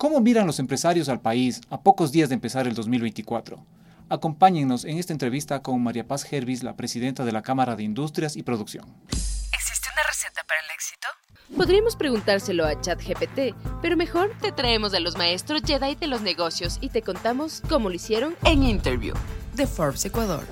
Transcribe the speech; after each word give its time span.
¿Cómo 0.00 0.18
miran 0.22 0.46
los 0.46 0.58
empresarios 0.58 1.10
al 1.10 1.20
país 1.20 1.60
a 1.68 1.82
pocos 1.82 2.10
días 2.10 2.30
de 2.30 2.34
empezar 2.34 2.66
el 2.66 2.74
2024? 2.74 3.62
Acompáñennos 4.08 4.86
en 4.86 4.96
esta 4.96 5.12
entrevista 5.12 5.60
con 5.60 5.82
María 5.82 6.08
Paz 6.08 6.22
Gervis, 6.22 6.62
la 6.62 6.74
presidenta 6.74 7.26
de 7.26 7.32
la 7.32 7.42
Cámara 7.42 7.76
de 7.76 7.82
Industrias 7.82 8.34
y 8.34 8.42
Producción. 8.42 8.86
¿Existe 9.10 9.88
una 9.92 10.02
receta 10.08 10.40
para 10.48 10.58
el 10.60 10.70
éxito? 10.74 11.06
Podríamos 11.54 11.96
preguntárselo 11.96 12.64
a 12.64 12.80
ChatGPT, 12.80 13.54
pero 13.82 13.98
mejor 13.98 14.32
te 14.40 14.52
traemos 14.52 14.94
a 14.94 15.00
los 15.00 15.18
maestros 15.18 15.60
Jedi 15.66 15.96
de 15.96 16.06
los 16.06 16.22
negocios 16.22 16.78
y 16.80 16.88
te 16.88 17.02
contamos 17.02 17.62
cómo 17.68 17.90
lo 17.90 17.94
hicieron 17.94 18.36
en 18.46 18.62
Interview 18.62 19.14
de 19.54 19.66
Forbes 19.66 20.06
Ecuador. 20.06 20.46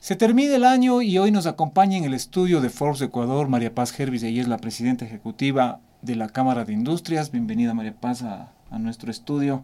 Se 0.00 0.16
termina 0.16 0.56
el 0.56 0.64
año 0.64 1.02
y 1.02 1.18
hoy 1.18 1.30
nos 1.30 1.46
acompaña 1.46 1.98
en 1.98 2.04
el 2.04 2.14
estudio 2.14 2.60
de 2.60 2.68
Forbes 2.68 3.02
Ecuador 3.02 3.46
María 3.46 3.72
Paz 3.72 3.92
Gervis, 3.92 4.24
ella 4.24 4.42
es 4.42 4.48
la 4.48 4.58
presidenta 4.58 5.04
ejecutiva 5.04 5.78
de 6.02 6.16
la 6.16 6.28
Cámara 6.30 6.64
de 6.64 6.72
Industrias. 6.72 7.30
Bienvenida 7.30 7.74
María 7.74 7.94
Paz 7.94 8.22
a, 8.22 8.57
a 8.70 8.78
nuestro 8.78 9.10
estudio. 9.10 9.62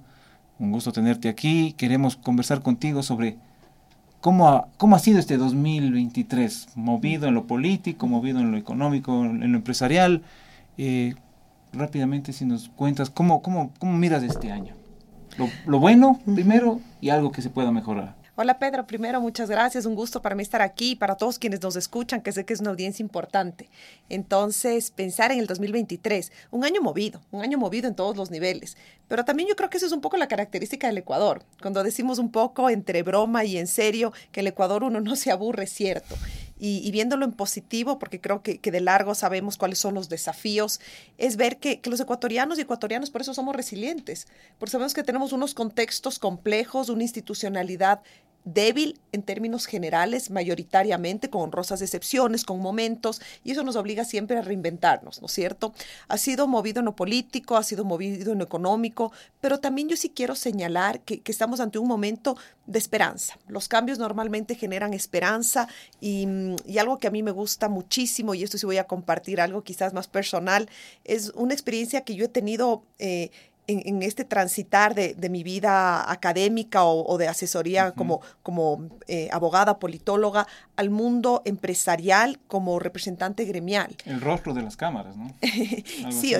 Un 0.58 0.72
gusto 0.72 0.92
tenerte 0.92 1.28
aquí. 1.28 1.72
Queremos 1.72 2.16
conversar 2.16 2.62
contigo 2.62 3.02
sobre 3.02 3.36
cómo 4.20 4.48
ha, 4.48 4.68
cómo 4.76 4.96
ha 4.96 4.98
sido 4.98 5.18
este 5.18 5.36
2023, 5.36 6.68
movido 6.76 7.26
en 7.28 7.34
lo 7.34 7.46
político, 7.46 8.06
movido 8.06 8.40
en 8.40 8.52
lo 8.52 8.56
económico, 8.56 9.24
en 9.24 9.52
lo 9.52 9.58
empresarial. 9.58 10.22
Eh, 10.78 11.14
rápidamente, 11.72 12.32
si 12.32 12.44
nos 12.44 12.68
cuentas, 12.68 13.10
¿cómo, 13.10 13.42
cómo, 13.42 13.72
cómo 13.78 13.92
miras 13.98 14.22
este 14.22 14.50
año? 14.52 14.74
Lo, 15.36 15.48
lo 15.66 15.78
bueno 15.80 16.20
primero 16.34 16.80
y 17.00 17.10
algo 17.10 17.32
que 17.32 17.42
se 17.42 17.50
pueda 17.50 17.72
mejorar. 17.72 18.23
Hola 18.36 18.58
Pedro, 18.58 18.84
primero 18.84 19.20
muchas 19.20 19.48
gracias, 19.48 19.86
un 19.86 19.94
gusto 19.94 20.20
para 20.20 20.34
mí 20.34 20.42
estar 20.42 20.60
aquí 20.60 20.90
y 20.90 20.96
para 20.96 21.14
todos 21.14 21.38
quienes 21.38 21.62
nos 21.62 21.76
escuchan, 21.76 22.20
que 22.20 22.32
sé 22.32 22.44
que 22.44 22.52
es 22.52 22.58
una 22.58 22.70
audiencia 22.70 23.00
importante. 23.00 23.70
Entonces, 24.08 24.90
pensar 24.90 25.30
en 25.30 25.38
el 25.38 25.46
2023, 25.46 26.32
un 26.50 26.64
año 26.64 26.82
movido, 26.82 27.20
un 27.30 27.42
año 27.42 27.58
movido 27.58 27.86
en 27.86 27.94
todos 27.94 28.16
los 28.16 28.32
niveles, 28.32 28.76
pero 29.06 29.24
también 29.24 29.48
yo 29.48 29.54
creo 29.54 29.70
que 29.70 29.76
eso 29.76 29.86
es 29.86 29.92
un 29.92 30.00
poco 30.00 30.16
la 30.16 30.26
característica 30.26 30.88
del 30.88 30.98
Ecuador, 30.98 31.44
cuando 31.62 31.84
decimos 31.84 32.18
un 32.18 32.32
poco 32.32 32.70
entre 32.70 33.04
broma 33.04 33.44
y 33.44 33.56
en 33.56 33.68
serio 33.68 34.12
que 34.32 34.40
el 34.40 34.48
Ecuador 34.48 34.82
uno 34.82 35.00
no 35.00 35.14
se 35.14 35.30
aburre, 35.30 35.68
cierto. 35.68 36.16
Y, 36.56 36.90
viéndolo 36.92 37.26
en 37.26 37.32
positivo, 37.32 37.98
porque 37.98 38.20
creo 38.20 38.42
que, 38.42 38.58
de 38.58 38.80
largo 38.80 39.14
sabemos 39.14 39.58
cuáles 39.58 39.78
son 39.78 39.94
los 39.94 40.08
desafíos, 40.08 40.80
es 41.18 41.36
ver 41.36 41.58
que, 41.58 41.80
que, 41.80 41.90
los 41.90 42.00
ecuatorianos 42.00 42.56
y 42.58 42.62
ecuatorianos 42.62 43.10
por 43.10 43.20
eso 43.20 43.34
somos 43.34 43.54
resilientes, 43.54 44.28
porque 44.58 44.70
sabemos 44.70 44.94
que 44.94 45.02
tenemos 45.02 45.32
unos 45.32 45.52
contextos 45.52 46.18
complejos, 46.18 46.88
una 46.88 47.02
institucionalidad 47.02 48.00
débil 48.44 49.00
en 49.12 49.22
términos 49.22 49.66
generales, 49.66 50.30
mayoritariamente, 50.30 51.30
con 51.30 51.42
honrosas 51.42 51.80
excepciones, 51.82 52.44
con 52.44 52.60
momentos, 52.60 53.20
y 53.42 53.52
eso 53.52 53.62
nos 53.62 53.76
obliga 53.76 54.04
siempre 54.04 54.36
a 54.36 54.42
reinventarnos, 54.42 55.20
¿no 55.20 55.26
es 55.26 55.32
cierto? 55.32 55.72
Ha 56.08 56.18
sido 56.18 56.46
movido 56.46 56.80
en 56.80 56.86
lo 56.86 56.96
político, 56.96 57.56
ha 57.56 57.62
sido 57.62 57.84
movido 57.84 58.32
en 58.32 58.38
lo 58.38 58.44
económico, 58.44 59.12
pero 59.40 59.60
también 59.60 59.88
yo 59.88 59.96
sí 59.96 60.10
quiero 60.10 60.34
señalar 60.34 61.00
que, 61.00 61.22
estamos 61.24 61.58
ante 61.58 61.78
un 61.78 61.88
momento 61.88 62.36
de 62.66 62.78
esperanza. 62.78 63.38
Los 63.48 63.66
cambios 63.66 63.98
normalmente 63.98 64.54
generan 64.54 64.94
esperanza 64.94 65.66
y, 66.00 66.28
y, 66.66 66.78
algo 66.78 66.98
que 66.98 67.08
a 67.08 67.10
mí 67.10 67.22
me 67.22 67.32
gusta 67.32 67.68
muchísimo, 67.68 68.34
y 68.34 68.42
esto 68.42 68.58
sí 68.58 68.66
voy 68.66 68.78
a 68.78 68.84
compartir 68.84 69.40
algo 69.40 69.62
quizás 69.64 69.94
más 69.94 70.06
personal, 70.06 70.68
es 71.04 71.30
una 71.34 71.54
experiencia 71.54 72.02
que 72.02 72.14
yo 72.14 72.26
he 72.26 72.28
tenido. 72.28 72.84
Eh, 72.98 73.30
en, 73.66 74.02
este 74.02 74.24
transitar 74.24 74.94
de, 74.94 75.28
mi 75.30 75.42
vida 75.42 76.10
académica 76.10 76.84
o, 76.84 77.18
de 77.18 77.28
asesoría 77.28 77.92
como, 77.92 78.20
como 78.42 78.88
eh, 79.08 79.28
abogada, 79.32 79.78
politóloga, 79.78 80.46
al 80.76 80.90
mundo 80.90 81.42
empresarial 81.44 82.38
como 82.46 82.78
representante 82.78 83.44
gremial. 83.44 83.96
El 84.04 84.20
rostro 84.20 84.54
de 84.54 84.62
las 84.62 84.76
cámaras, 84.76 85.16
¿no? 85.16 85.34
sí, 86.10 86.34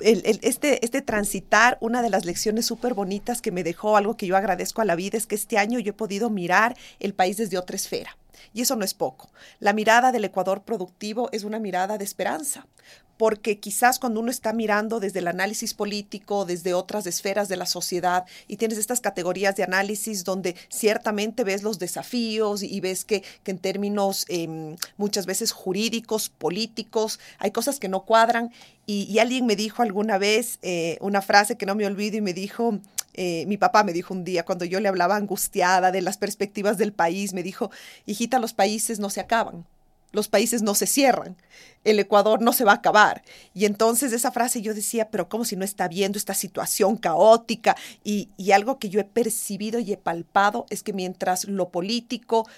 este, 0.00 0.84
este 0.84 1.02
transitar, 1.02 1.78
una 1.80 2.02
de 2.02 2.10
las 2.10 2.24
lecciones 2.24 2.66
súper 2.66 2.94
bonitas 2.94 3.40
que 3.40 3.52
me 3.52 3.62
dejó, 3.62 3.96
algo 3.96 4.16
que 4.16 4.26
yo 4.26 4.36
agradezco 4.36 4.82
a 4.82 4.84
la 4.84 4.96
vida, 4.96 5.16
es 5.16 5.26
que 5.26 5.34
este 5.34 5.58
año 5.58 5.78
yo 5.78 5.90
he 5.90 5.94
podido 5.94 6.30
mirar 6.30 6.76
el 7.00 7.14
país 7.14 7.36
desde 7.36 7.58
otra 7.58 7.76
esfera. 7.76 8.16
Y 8.52 8.62
eso 8.62 8.76
no 8.76 8.84
es 8.84 8.94
poco. 8.94 9.30
La 9.60 9.72
mirada 9.72 10.12
del 10.12 10.24
Ecuador 10.24 10.62
productivo 10.62 11.28
es 11.32 11.44
una 11.44 11.58
mirada 11.58 11.98
de 11.98 12.04
esperanza, 12.04 12.66
porque 13.16 13.60
quizás 13.60 13.98
cuando 13.98 14.20
uno 14.20 14.30
está 14.30 14.52
mirando 14.52 15.00
desde 15.00 15.20
el 15.20 15.28
análisis 15.28 15.74
político, 15.74 16.44
desde 16.44 16.74
otras 16.74 17.06
esferas 17.06 17.48
de 17.48 17.56
la 17.56 17.66
sociedad, 17.66 18.24
y 18.48 18.56
tienes 18.56 18.78
estas 18.78 19.00
categorías 19.00 19.56
de 19.56 19.62
análisis 19.62 20.24
donde 20.24 20.56
ciertamente 20.68 21.44
ves 21.44 21.62
los 21.62 21.78
desafíos 21.78 22.62
y 22.62 22.80
ves 22.80 23.04
que, 23.04 23.22
en 23.44 23.58
términos 23.58 24.24
em, 24.28 24.76
muchas 24.96 25.26
veces 25.26 25.52
jurídicos, 25.52 26.28
políticos, 26.28 27.20
hay 27.38 27.52
cosas 27.52 27.78
que 27.78 27.88
no 27.88 28.04
cuadran. 28.04 28.52
Y, 28.86 29.18
alguien 29.18 29.46
me 29.46 29.56
dijo 29.56 29.82
alguna 29.82 30.18
vez 30.18 30.58
eh, 30.60 30.98
una 31.00 31.22
frase 31.22 31.56
que 31.56 31.64
no 31.64 31.74
me 31.74 31.86
olvido 31.86 32.18
y 32.18 32.20
me 32.20 32.34
dijo, 32.34 32.80
eh, 33.14 33.44
mi 33.46 33.56
papá 33.56 33.84
me 33.84 33.92
dijo 33.92 34.12
un 34.12 34.24
día, 34.24 34.44
cuando 34.44 34.64
yo 34.64 34.80
le 34.80 34.88
hablaba 34.88 35.16
angustiada 35.16 35.92
de 35.92 36.02
las 36.02 36.18
perspectivas 36.18 36.78
del 36.78 36.92
país, 36.92 37.32
me 37.32 37.42
dijo, 37.42 37.70
hijita, 38.06 38.38
los 38.38 38.52
países 38.52 38.98
no 38.98 39.10
se 39.10 39.20
acaban, 39.20 39.64
los 40.12 40.28
países 40.28 40.62
no 40.62 40.74
se 40.74 40.86
cierran, 40.86 41.36
el 41.84 41.98
Ecuador 41.98 42.40
no 42.40 42.52
se 42.52 42.64
va 42.64 42.72
a 42.72 42.76
acabar. 42.76 43.22
Y 43.52 43.66
entonces 43.66 44.12
esa 44.12 44.32
frase 44.32 44.62
yo 44.62 44.74
decía, 44.74 45.10
pero 45.10 45.28
¿cómo 45.28 45.44
si 45.44 45.56
no 45.56 45.64
está 45.64 45.88
viendo 45.88 46.18
esta 46.18 46.34
situación 46.34 46.96
caótica? 46.96 47.76
Y, 48.02 48.30
y 48.36 48.52
algo 48.52 48.78
que 48.78 48.88
yo 48.88 49.00
he 49.00 49.04
percibido 49.04 49.78
y 49.78 49.92
he 49.92 49.96
palpado 49.96 50.66
es 50.70 50.82
que 50.82 50.92
mientras 50.92 51.44
lo 51.44 51.68
político 51.68 52.48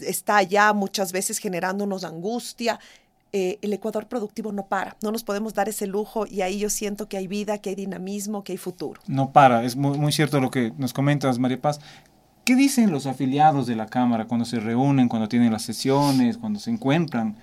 está 0.00 0.36
allá 0.38 0.72
muchas 0.72 1.12
veces 1.12 1.38
generándonos 1.38 2.04
angustia, 2.04 2.80
eh, 3.32 3.58
el 3.62 3.72
Ecuador 3.72 4.06
productivo 4.06 4.52
no 4.52 4.66
para, 4.66 4.96
no 5.02 5.12
nos 5.12 5.22
podemos 5.22 5.54
dar 5.54 5.68
ese 5.68 5.86
lujo 5.86 6.26
y 6.26 6.42
ahí 6.42 6.58
yo 6.58 6.70
siento 6.70 7.08
que 7.08 7.16
hay 7.16 7.28
vida, 7.28 7.58
que 7.58 7.70
hay 7.70 7.76
dinamismo, 7.76 8.42
que 8.42 8.52
hay 8.52 8.58
futuro. 8.58 9.00
No 9.06 9.30
para, 9.30 9.64
es 9.64 9.76
muy, 9.76 9.98
muy 9.98 10.12
cierto 10.12 10.40
lo 10.40 10.50
que 10.50 10.72
nos 10.78 10.92
comentas, 10.92 11.38
María 11.38 11.60
Paz. 11.60 11.80
¿Qué 12.44 12.56
dicen 12.56 12.90
los 12.90 13.06
afiliados 13.06 13.66
de 13.66 13.76
la 13.76 13.86
Cámara 13.86 14.24
cuando 14.26 14.44
se 14.44 14.58
reúnen, 14.58 15.08
cuando 15.08 15.28
tienen 15.28 15.52
las 15.52 15.62
sesiones, 15.62 16.38
cuando 16.38 16.58
se 16.58 16.70
encuentran? 16.70 17.36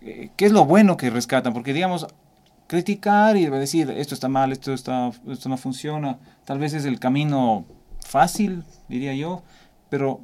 Eh, 0.00 0.30
¿Qué 0.36 0.46
es 0.46 0.52
lo 0.52 0.64
bueno 0.64 0.96
que 0.96 1.10
rescatan? 1.10 1.52
Porque, 1.52 1.72
digamos, 1.72 2.06
criticar 2.66 3.36
y 3.36 3.46
decir 3.46 3.90
esto 3.90 4.14
está 4.14 4.28
mal, 4.28 4.52
esto, 4.52 4.72
está, 4.72 5.10
esto 5.28 5.48
no 5.48 5.56
funciona, 5.56 6.18
tal 6.44 6.58
vez 6.58 6.72
es 6.72 6.84
el 6.84 6.98
camino 6.98 7.64
fácil, 8.00 8.64
diría 8.88 9.14
yo, 9.14 9.42
pero 9.90 10.20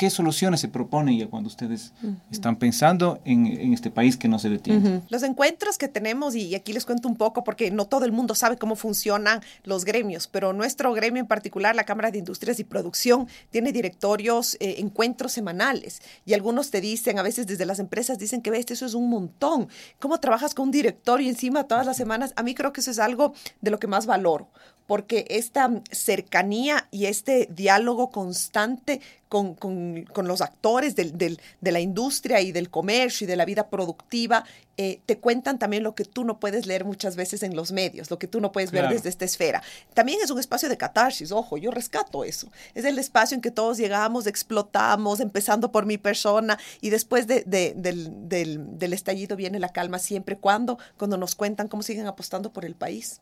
¿Qué 0.00 0.08
soluciones 0.08 0.62
se 0.62 0.68
proponen 0.68 1.18
ya 1.18 1.26
cuando 1.26 1.48
ustedes 1.48 1.92
están 2.30 2.56
pensando 2.56 3.20
en, 3.26 3.74
este 3.74 3.90
país 3.90 4.16
que 4.16 4.28
no 4.28 4.38
se 4.38 4.48
detiene? 4.48 5.02
Los 5.10 5.22
encuentros 5.22 5.76
que 5.76 5.88
tenemos, 5.88 6.34
y 6.34 6.54
aquí 6.54 6.72
les 6.72 6.86
cuento 6.86 7.06
un 7.06 7.16
poco, 7.16 7.44
porque 7.44 7.70
no 7.70 7.84
todo 7.84 8.06
el 8.06 8.12
mundo 8.12 8.34
sabe 8.34 8.56
cómo 8.56 8.76
funcionan 8.76 9.42
los 9.62 9.84
gremios, 9.84 10.26
pero 10.26 10.54
nuestro 10.54 10.94
gremio 10.94 11.20
en 11.20 11.26
particular, 11.26 11.76
la 11.76 11.84
Cámara 11.84 12.10
de 12.10 12.16
Industrias 12.16 12.58
y 12.58 12.64
Producción, 12.64 13.28
tiene 13.50 13.72
directorios, 13.72 14.56
eh, 14.58 14.76
encuentros 14.78 15.32
semanales. 15.32 16.00
Y 16.24 16.32
algunos 16.32 16.70
te 16.70 16.80
dicen, 16.80 17.18
a 17.18 17.22
veces 17.22 17.46
desde 17.46 17.66
las 17.66 17.78
empresas 17.78 18.18
dicen 18.18 18.40
que 18.40 18.50
ves, 18.50 18.70
eso 18.70 18.86
es 18.86 18.94
un 18.94 19.10
montón. 19.10 19.68
¿Cómo 19.98 20.18
trabajas 20.18 20.54
con 20.54 20.68
un 20.68 20.70
directorio 20.70 21.28
encima 21.28 21.64
todas 21.64 21.84
las 21.84 21.98
semanas? 21.98 22.32
A 22.36 22.42
mí 22.42 22.54
creo 22.54 22.72
que 22.72 22.80
eso 22.80 22.90
es 22.90 23.00
algo 23.00 23.34
de 23.60 23.70
lo 23.70 23.78
que 23.78 23.86
más 23.86 24.06
valoro, 24.06 24.48
porque 24.90 25.24
esta 25.30 25.70
cercanía 25.92 26.88
y 26.90 27.06
este 27.06 27.48
diálogo 27.48 28.10
constante 28.10 29.00
con, 29.28 29.56
los 30.24 30.40
actores 30.40 30.96
de 30.96 31.38
la 31.60 31.78
industria 31.78 32.40
y 32.40 32.50
del 32.50 32.70
comercio 32.70 33.24
y 33.24 33.28
de 33.28 33.36
la 33.36 33.44
vida 33.44 33.70
productiva, 33.70 34.44
eh, 34.76 34.98
te 35.06 35.18
cuentan 35.18 35.60
también 35.60 35.84
lo 35.84 35.94
que 35.94 36.04
tú 36.04 36.24
no 36.24 36.40
puedes 36.40 36.66
leer 36.66 36.84
muchas 36.84 37.14
veces 37.14 37.44
en 37.44 37.54
los 37.54 37.70
medios, 37.70 38.10
lo 38.10 38.18
que 38.18 38.26
tú 38.26 38.40
no 38.40 38.50
puedes 38.50 38.72
ver 38.72 38.88
desde 38.88 39.10
esta 39.10 39.24
esfera. 39.24 39.62
También 39.94 40.18
es 40.24 40.30
un 40.32 40.40
espacio 40.40 40.68
de 40.68 40.76
catarsis, 40.76 41.30
ojo, 41.30 41.56
yo 41.56 41.70
rescato 41.70 42.24
eso. 42.24 42.48
Es 42.74 42.84
el 42.84 42.98
espacio 42.98 43.36
en 43.36 43.42
que 43.42 43.52
todos 43.52 43.78
llegamos, 43.78 44.26
explotamos, 44.26 45.20
empezando 45.20 45.70
por 45.70 45.86
mi 45.86 45.98
persona 45.98 46.58
y 46.80 46.90
después 46.90 47.28
del, 47.28 47.44
del 47.46 48.92
estallido 48.92 49.36
viene 49.36 49.60
la 49.60 49.68
calma 49.68 50.00
siempre. 50.00 50.36
¿Cuándo? 50.36 50.78
Cuando 50.98 51.16
nos 51.16 51.36
cuentan 51.36 51.68
cómo 51.68 51.84
siguen 51.84 52.08
apostando 52.08 52.52
por 52.52 52.64
el 52.64 52.74
país. 52.74 53.20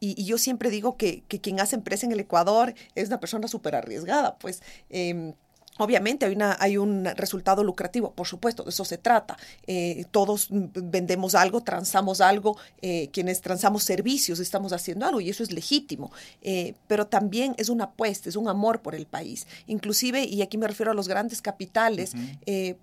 Y, 0.00 0.24
yo 0.24 0.38
siempre 0.38 0.70
digo 0.70 0.96
que, 0.96 1.22
que, 1.28 1.40
quien 1.40 1.60
hace 1.60 1.76
empresa 1.76 2.06
en 2.06 2.12
el 2.12 2.20
Ecuador 2.20 2.74
es 2.94 3.08
una 3.08 3.20
persona 3.20 3.48
súper 3.48 3.74
arriesgada, 3.74 4.36
pues 4.38 4.62
eh, 4.90 5.34
Obviamente 5.78 6.26
hay, 6.26 6.34
una, 6.34 6.56
hay 6.60 6.76
un 6.76 7.04
resultado 7.16 7.64
lucrativo, 7.64 8.12
por 8.12 8.28
supuesto, 8.28 8.62
de 8.62 8.70
eso 8.70 8.84
se 8.84 8.96
trata. 8.96 9.36
Eh, 9.66 10.04
todos 10.12 10.46
vendemos 10.50 11.34
algo, 11.34 11.62
transamos 11.62 12.20
algo, 12.20 12.56
eh, 12.80 13.08
quienes 13.12 13.40
transamos 13.40 13.82
servicios 13.82 14.38
estamos 14.38 14.72
haciendo 14.72 15.04
algo 15.04 15.20
y 15.20 15.30
eso 15.30 15.42
es 15.42 15.50
legítimo, 15.50 16.12
eh, 16.42 16.74
pero 16.86 17.08
también 17.08 17.54
es 17.58 17.68
una 17.68 17.84
apuesta, 17.84 18.28
es 18.28 18.36
un 18.36 18.48
amor 18.48 18.82
por 18.82 18.94
el 18.94 19.06
país. 19.06 19.48
Inclusive, 19.66 20.24
y 20.24 20.42
aquí 20.42 20.58
me 20.58 20.68
refiero 20.68 20.92
a 20.92 20.94
los 20.94 21.08
grandes 21.08 21.42
capitales, 21.42 22.12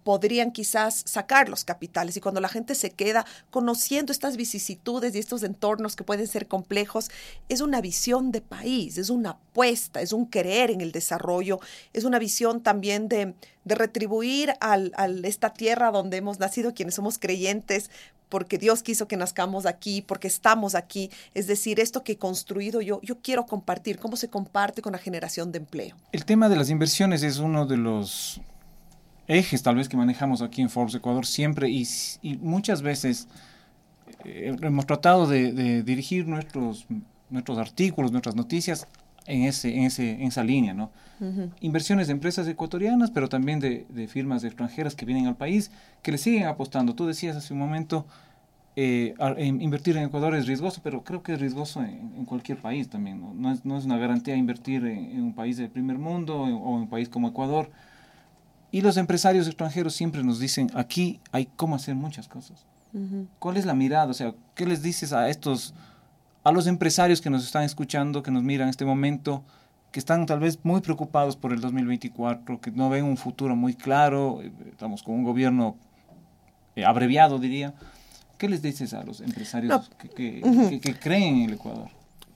podrían 0.03 0.51
quizás 0.51 1.03
sacar 1.05 1.47
los 1.47 1.63
capitales 1.63 2.17
y 2.17 2.21
cuando 2.21 2.41
la 2.41 2.49
gente 2.49 2.75
se 2.75 2.91
queda 2.91 3.25
conociendo 3.51 4.11
estas 4.11 4.35
vicisitudes 4.35 5.15
y 5.15 5.19
estos 5.19 5.43
entornos 5.43 5.95
que 5.95 6.03
pueden 6.03 6.27
ser 6.27 6.47
complejos, 6.47 7.09
es 7.47 7.61
una 7.61 7.79
visión 7.79 8.31
de 8.31 8.41
país, 8.41 8.97
es 8.97 9.09
una 9.09 9.31
apuesta, 9.31 10.01
es 10.01 10.11
un 10.11 10.27
querer 10.27 10.71
en 10.71 10.81
el 10.81 10.91
desarrollo, 10.91 11.59
es 11.93 12.03
una 12.03 12.19
visión 12.19 12.61
también 12.61 12.80
de, 12.81 13.35
retribuir 13.65 14.53
a 14.59 14.77
esta 15.23 15.53
tierra 15.53 15.91
donde 15.91 16.17
hemos 16.17 16.39
nacido, 16.39 16.73
quienes 16.73 16.95
somos 16.95 17.19
creyentes, 17.19 17.89
porque 18.31 18.57
Dios 18.57 18.81
quiso 18.81 19.07
que 19.07 19.17
nazcamos 19.17 19.65
aquí, 19.65 20.01
porque 20.01 20.27
estamos 20.27 20.73
aquí. 20.73 21.11
Es 21.33 21.47
decir, 21.47 21.79
esto 21.79 22.03
que 22.03 22.13
he 22.13 22.17
construido 22.17 22.81
yo, 22.81 23.01
yo 23.03 23.19
quiero 23.21 23.45
compartir, 23.45 23.99
cómo 23.99 24.15
se 24.15 24.29
comparte 24.29 24.81
con 24.81 24.93
la 24.93 24.97
generación 24.97 25.51
de 25.51 25.59
empleo. 25.59 25.95
El 26.13 26.25
tema 26.25 26.47
de 26.47 26.55
las 26.55 26.69
inversiones 26.69 27.23
es 27.23 27.39
uno 27.39 27.65
de 27.65 27.77
los 27.77 28.41
ejes 29.27 29.61
tal 29.63 29.75
vez 29.75 29.87
que 29.87 29.97
manejamos 29.97 30.41
aquí 30.41 30.61
en 30.61 30.69
Forbes 30.69 30.95
Ecuador 30.95 31.25
siempre 31.25 31.69
y, 31.69 31.87
muchas 32.39 32.81
veces 32.81 33.27
eh, 34.25 34.55
hemos 34.61 34.85
tratado 34.85 35.27
de, 35.27 35.83
dirigir 35.83 36.27
nuestros, 36.27 36.85
nuestros 37.29 37.57
artículos, 37.57 38.11
nuestras 38.11 38.35
noticias 38.35 38.87
en, 39.25 39.43
ese, 39.43 39.75
en, 39.75 39.83
ese, 39.83 40.11
en 40.11 40.23
esa 40.23 40.43
línea, 40.43 40.73
¿no? 40.73 40.91
Inversiones 41.59 42.07
de 42.07 42.13
empresas 42.13 42.47
ecuatorianas, 42.47 43.11
pero 43.11 43.29
también 43.29 43.59
de, 43.59 44.07
firmas 44.07 44.43
extranjeras 44.43 44.95
que 44.95 45.05
vienen 45.05 45.27
al 45.27 45.35
país, 45.35 45.69
que 46.01 46.11
le 46.11 46.17
siguen 46.17 46.47
apostando. 46.47 46.95
Tú 46.95 47.05
decías 47.05 47.35
hace 47.35 47.53
un 47.53 47.59
momento, 47.59 48.07
eh, 48.75 49.13
invertir 49.37 49.97
en 49.97 50.03
Ecuador 50.05 50.33
es 50.33 50.47
riesgoso, 50.47 50.81
pero 50.83 51.03
creo 51.03 51.21
que 51.21 51.33
es 51.33 51.39
riesgoso 51.39 51.83
en, 51.83 52.25
cualquier 52.25 52.59
país 52.59 52.89
también. 52.89 53.21
¿no? 53.21 53.35
No, 53.35 53.51
es, 53.51 53.63
no 53.65 53.77
es 53.77 53.85
una 53.85 53.97
garantía 53.97 54.35
invertir 54.35 54.83
en, 54.85 55.21
un 55.21 55.33
país 55.33 55.57
del 55.57 55.69
primer 55.69 55.99
mundo 55.99 56.41
o 56.41 56.47
en 56.47 56.81
un 56.81 56.89
país 56.89 57.07
como 57.07 57.27
Ecuador. 57.27 57.69
Y 58.71 58.81
los 58.81 58.97
empresarios 58.97 59.47
extranjeros 59.47 59.93
siempre 59.93 60.23
nos 60.23 60.39
dicen, 60.39 60.71
aquí 60.73 61.19
hay 61.31 61.47
cómo 61.55 61.75
hacer 61.75 61.93
muchas 61.93 62.27
cosas. 62.27 62.65
¿Cuál 63.39 63.55
es 63.57 63.65
la 63.65 63.73
mirada? 63.73 64.07
O 64.07 64.13
sea, 64.13 64.33
¿qué 64.53 64.65
les 64.65 64.81
dices 64.81 65.13
a 65.13 65.29
estos, 65.29 65.73
a 66.43 66.51
los 66.51 66.67
empresarios 66.67 67.21
que 67.21 67.29
nos 67.29 67.43
están 67.45 67.63
escuchando, 67.63 68.23
que 68.23 68.31
nos 68.31 68.43
miran 68.43 68.67
en 68.67 68.71
este 68.71 68.85
momento, 68.85 69.43
que 69.91 69.99
están 69.99 70.25
tal 70.25 70.39
vez 70.39 70.59
muy 70.63 70.81
preocupados 70.81 71.35
por 71.35 71.53
el 71.53 71.61
2024, 71.61 72.59
que 72.61 72.71
no 72.71 72.89
ven 72.89 73.05
un 73.05 73.17
futuro 73.17 73.55
muy 73.55 73.73
claro, 73.73 74.41
eh, 74.41 74.51
estamos 74.69 75.03
con 75.03 75.15
un 75.15 75.23
gobierno 75.23 75.75
eh, 76.75 76.85
abreviado, 76.85 77.39
diría. 77.39 77.73
¿Qué 78.37 78.49
les 78.49 78.61
dices 78.61 78.93
a 78.93 79.03
los 79.03 79.21
empresarios 79.21 79.91
que, 80.15 80.79
que 80.81 80.95
creen 80.95 81.35
en 81.35 81.49
el 81.49 81.53
Ecuador? 81.53 81.89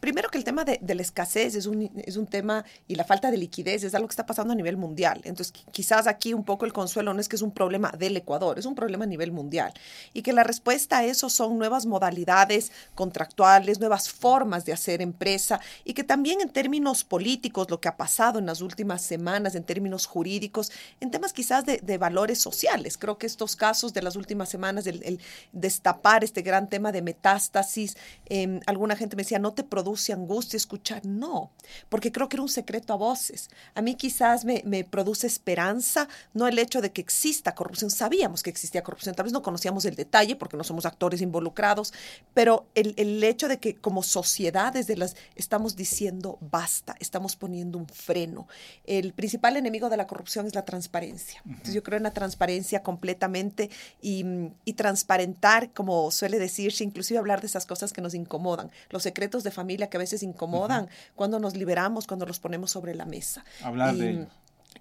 Primero 0.06 0.30
que 0.30 0.38
el 0.38 0.44
tema 0.44 0.64
de, 0.64 0.80
la 0.94 1.02
escasez 1.02 1.56
es 1.56 1.66
un, 1.66 1.90
es 2.06 2.16
un 2.16 2.28
tema 2.28 2.64
y 2.88 2.94
la 2.94 3.06
falta 3.06 3.32
de 3.32 3.38
liquidez 3.38 3.84
es 3.84 3.96
algo 3.96 4.08
que 4.08 4.12
está 4.12 4.28
pasando 4.28 4.54
a 4.54 4.56
nivel 4.56 4.78
mundial. 4.78 5.20
Entonces, 5.24 5.52
quizás 5.72 6.06
aquí 6.06 6.36
un 6.36 6.44
poco 6.44 6.68
el 6.68 6.74
consuelo 6.74 7.12
no 7.16 7.20
es 7.20 7.28
que 7.28 7.36
es 7.36 7.42
un 7.42 7.50
problema 7.50 7.92
del 7.98 8.16
Ecuador, 8.16 8.60
es 8.60 8.68
un 8.68 8.76
problema 8.76 9.06
a 9.06 9.08
nivel 9.08 9.32
mundial. 9.32 9.74
Y 10.14 10.22
que 10.22 10.32
la 10.32 10.44
respuesta 10.44 11.00
a 11.00 11.06
eso 11.06 11.32
son 11.32 11.58
nuevas 11.58 11.88
modalidades 11.88 12.72
contractuales, 12.94 13.80
nuevas 13.80 14.12
formas 14.12 14.64
de 14.64 14.74
hacer 14.74 15.02
empresa 15.02 15.60
y 15.84 15.96
que 15.96 16.04
también 16.04 16.40
en 16.40 16.50
términos 16.50 17.04
políticos, 17.04 17.72
lo 17.72 17.82
que 17.82 17.88
ha 17.88 17.98
pasado 17.98 18.38
en 18.38 18.46
las 18.46 18.62
últimas 18.62 19.02
semanas, 19.02 19.56
en 19.56 19.64
términos 19.64 20.06
jurídicos, 20.06 20.72
en 21.00 21.10
temas 21.10 21.34
quizás 21.34 21.66
de, 21.66 21.98
valores 21.98 22.38
sociales. 22.38 23.00
Creo 23.00 23.18
que 23.18 23.26
estos 23.26 23.56
casos 23.56 23.92
de 23.92 24.04
las 24.04 24.16
últimas 24.16 24.50
semanas, 24.50 24.86
el, 24.86 25.20
destapar 25.52 26.24
este 26.24 26.44
gran 26.44 26.70
tema 26.70 26.92
de 26.92 27.02
metástasis, 27.02 27.98
em, 28.28 28.60
alguna 28.68 28.96
gente 28.96 29.16
me 29.16 29.24
decía, 29.24 29.40
no 29.40 29.54
te 29.54 29.64
produce 29.64 29.95
produce 29.96 30.14
angustia 30.14 30.58
escuchar, 30.58 31.06
no, 31.06 31.52
porque 31.88 32.12
creo 32.12 32.28
que 32.28 32.36
era 32.36 32.44
un 32.44 32.50
secreto 32.50 32.92
a 32.92 32.98
voces. 32.98 33.50
A 33.76 33.82
mí 33.82 33.96
quizás 33.96 34.44
me, 34.44 34.62
me, 34.66 34.84
produce 34.84 35.26
esperanza, 35.26 36.10
no 36.34 36.48
el 36.48 36.60
hecho 36.60 36.82
de 36.82 36.92
que 36.92 37.00
exista 37.00 37.56
corrupción, 37.56 37.90
sabíamos 37.90 38.44
que 38.44 38.50
existía 38.50 38.84
corrupción, 38.84 39.16
tal 39.16 39.24
vez 39.24 39.32
no 39.32 39.42
conocíamos 39.42 39.86
el 39.86 39.96
detalle 39.96 40.36
porque 40.36 40.58
no 40.58 40.66
somos 40.66 40.86
actores 40.86 41.22
involucrados, 41.22 41.94
pero 42.34 42.66
el, 42.76 42.94
el 42.98 43.24
hecho 43.24 43.48
de 43.48 43.58
que 43.58 43.76
como 43.76 44.04
sociedad 44.04 44.74
desde 44.74 44.98
las 44.98 45.16
estamos 45.36 45.78
diciendo 45.78 46.38
basta, 46.42 46.96
estamos 47.00 47.38
poniendo 47.38 47.78
un 47.78 47.88
freno. 47.88 48.50
El 48.86 49.14
principal 49.14 49.56
enemigo 49.56 49.90
de 49.90 49.96
la 49.96 50.08
corrupción 50.08 50.46
es 50.46 50.56
la 50.56 50.66
transparencia. 50.66 51.42
Entonces 51.46 51.74
yo 51.74 51.84
creo 51.84 51.98
en 51.98 52.04
la 52.04 52.12
transparencia 52.12 52.84
completamente 52.84 53.70
y, 54.02 54.26
y 54.66 54.74
transparentar, 54.74 55.72
como 55.72 56.12
suele 56.12 56.38
decirse, 56.38 56.84
inclusive 56.84 57.18
hablar 57.18 57.40
de 57.40 57.48
esas 57.48 57.66
cosas 57.66 57.94
que 57.94 58.02
nos 58.02 58.14
incomodan, 58.14 58.72
los 58.90 59.04
secretos 59.04 59.44
de 59.46 59.52
familia 59.52 59.85
que 59.90 59.98
a 59.98 60.00
veces 60.00 60.24
incomodan, 60.24 60.90
cuando 61.16 61.40
nos 61.40 61.56
liberamos, 61.56 62.08
cuando 62.08 62.26
los 62.26 62.40
ponemos 62.40 62.72
sobre 62.72 62.96
la 62.96 63.06
mesa. 63.06 63.44
Hablar 63.64 63.96
y, 63.96 64.00
de 64.00 64.28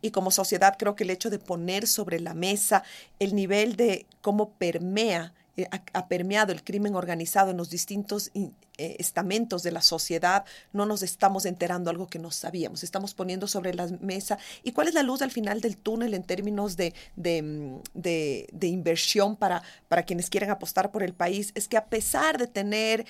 Y 0.02 0.10
como 0.10 0.30
sociedad 0.30 0.76
creo 0.78 0.96
que 0.96 1.04
el 1.04 1.10
hecho 1.10 1.30
de 1.30 1.38
poner 1.38 1.86
sobre 1.86 2.20
la 2.20 2.34
mesa 2.34 2.82
el 3.18 3.34
nivel 3.34 3.76
de 3.76 4.06
cómo 4.20 4.50
permea 4.50 5.32
eh, 5.56 5.68
ha, 5.70 6.08
permeado 6.08 6.52
el 6.52 6.64
crimen 6.64 6.96
organizado 6.96 7.52
en 7.52 7.56
los 7.56 7.70
distintos 7.70 8.32
eh, 8.34 8.50
estamentos 8.98 9.62
de 9.62 9.70
la 9.70 9.82
sociedad, 9.82 10.44
no 10.72 10.84
nos 10.84 11.02
estamos 11.02 11.46
enterando 11.46 11.90
algo 11.90 12.08
que 12.08 12.18
no 12.18 12.32
sabíamos, 12.32 12.82
estamos 12.82 13.14
poniendo 13.14 13.46
sobre 13.46 13.72
la 13.72 13.86
mesa. 14.00 14.36
¿Y 14.64 14.72
cuál 14.72 14.88
es 14.88 14.94
la 14.94 15.04
luz 15.04 15.22
al 15.22 15.30
final 15.30 15.60
del 15.60 15.76
túnel 15.76 16.12
en 16.14 16.24
términos 16.24 16.76
de, 16.76 16.92
de, 17.14 17.42
mm, 17.42 18.64
inversión 18.64 19.36
para, 19.36 19.62
quienes 20.04 20.28
quieren 20.28 20.50
apostar 20.50 20.90
por 20.90 21.04
el 21.04 21.14
país? 21.14 21.52
Es 21.54 21.68
que 21.68 21.76
a 21.76 21.86
pesar 21.86 22.36
de 22.36 22.48
tener 22.48 23.06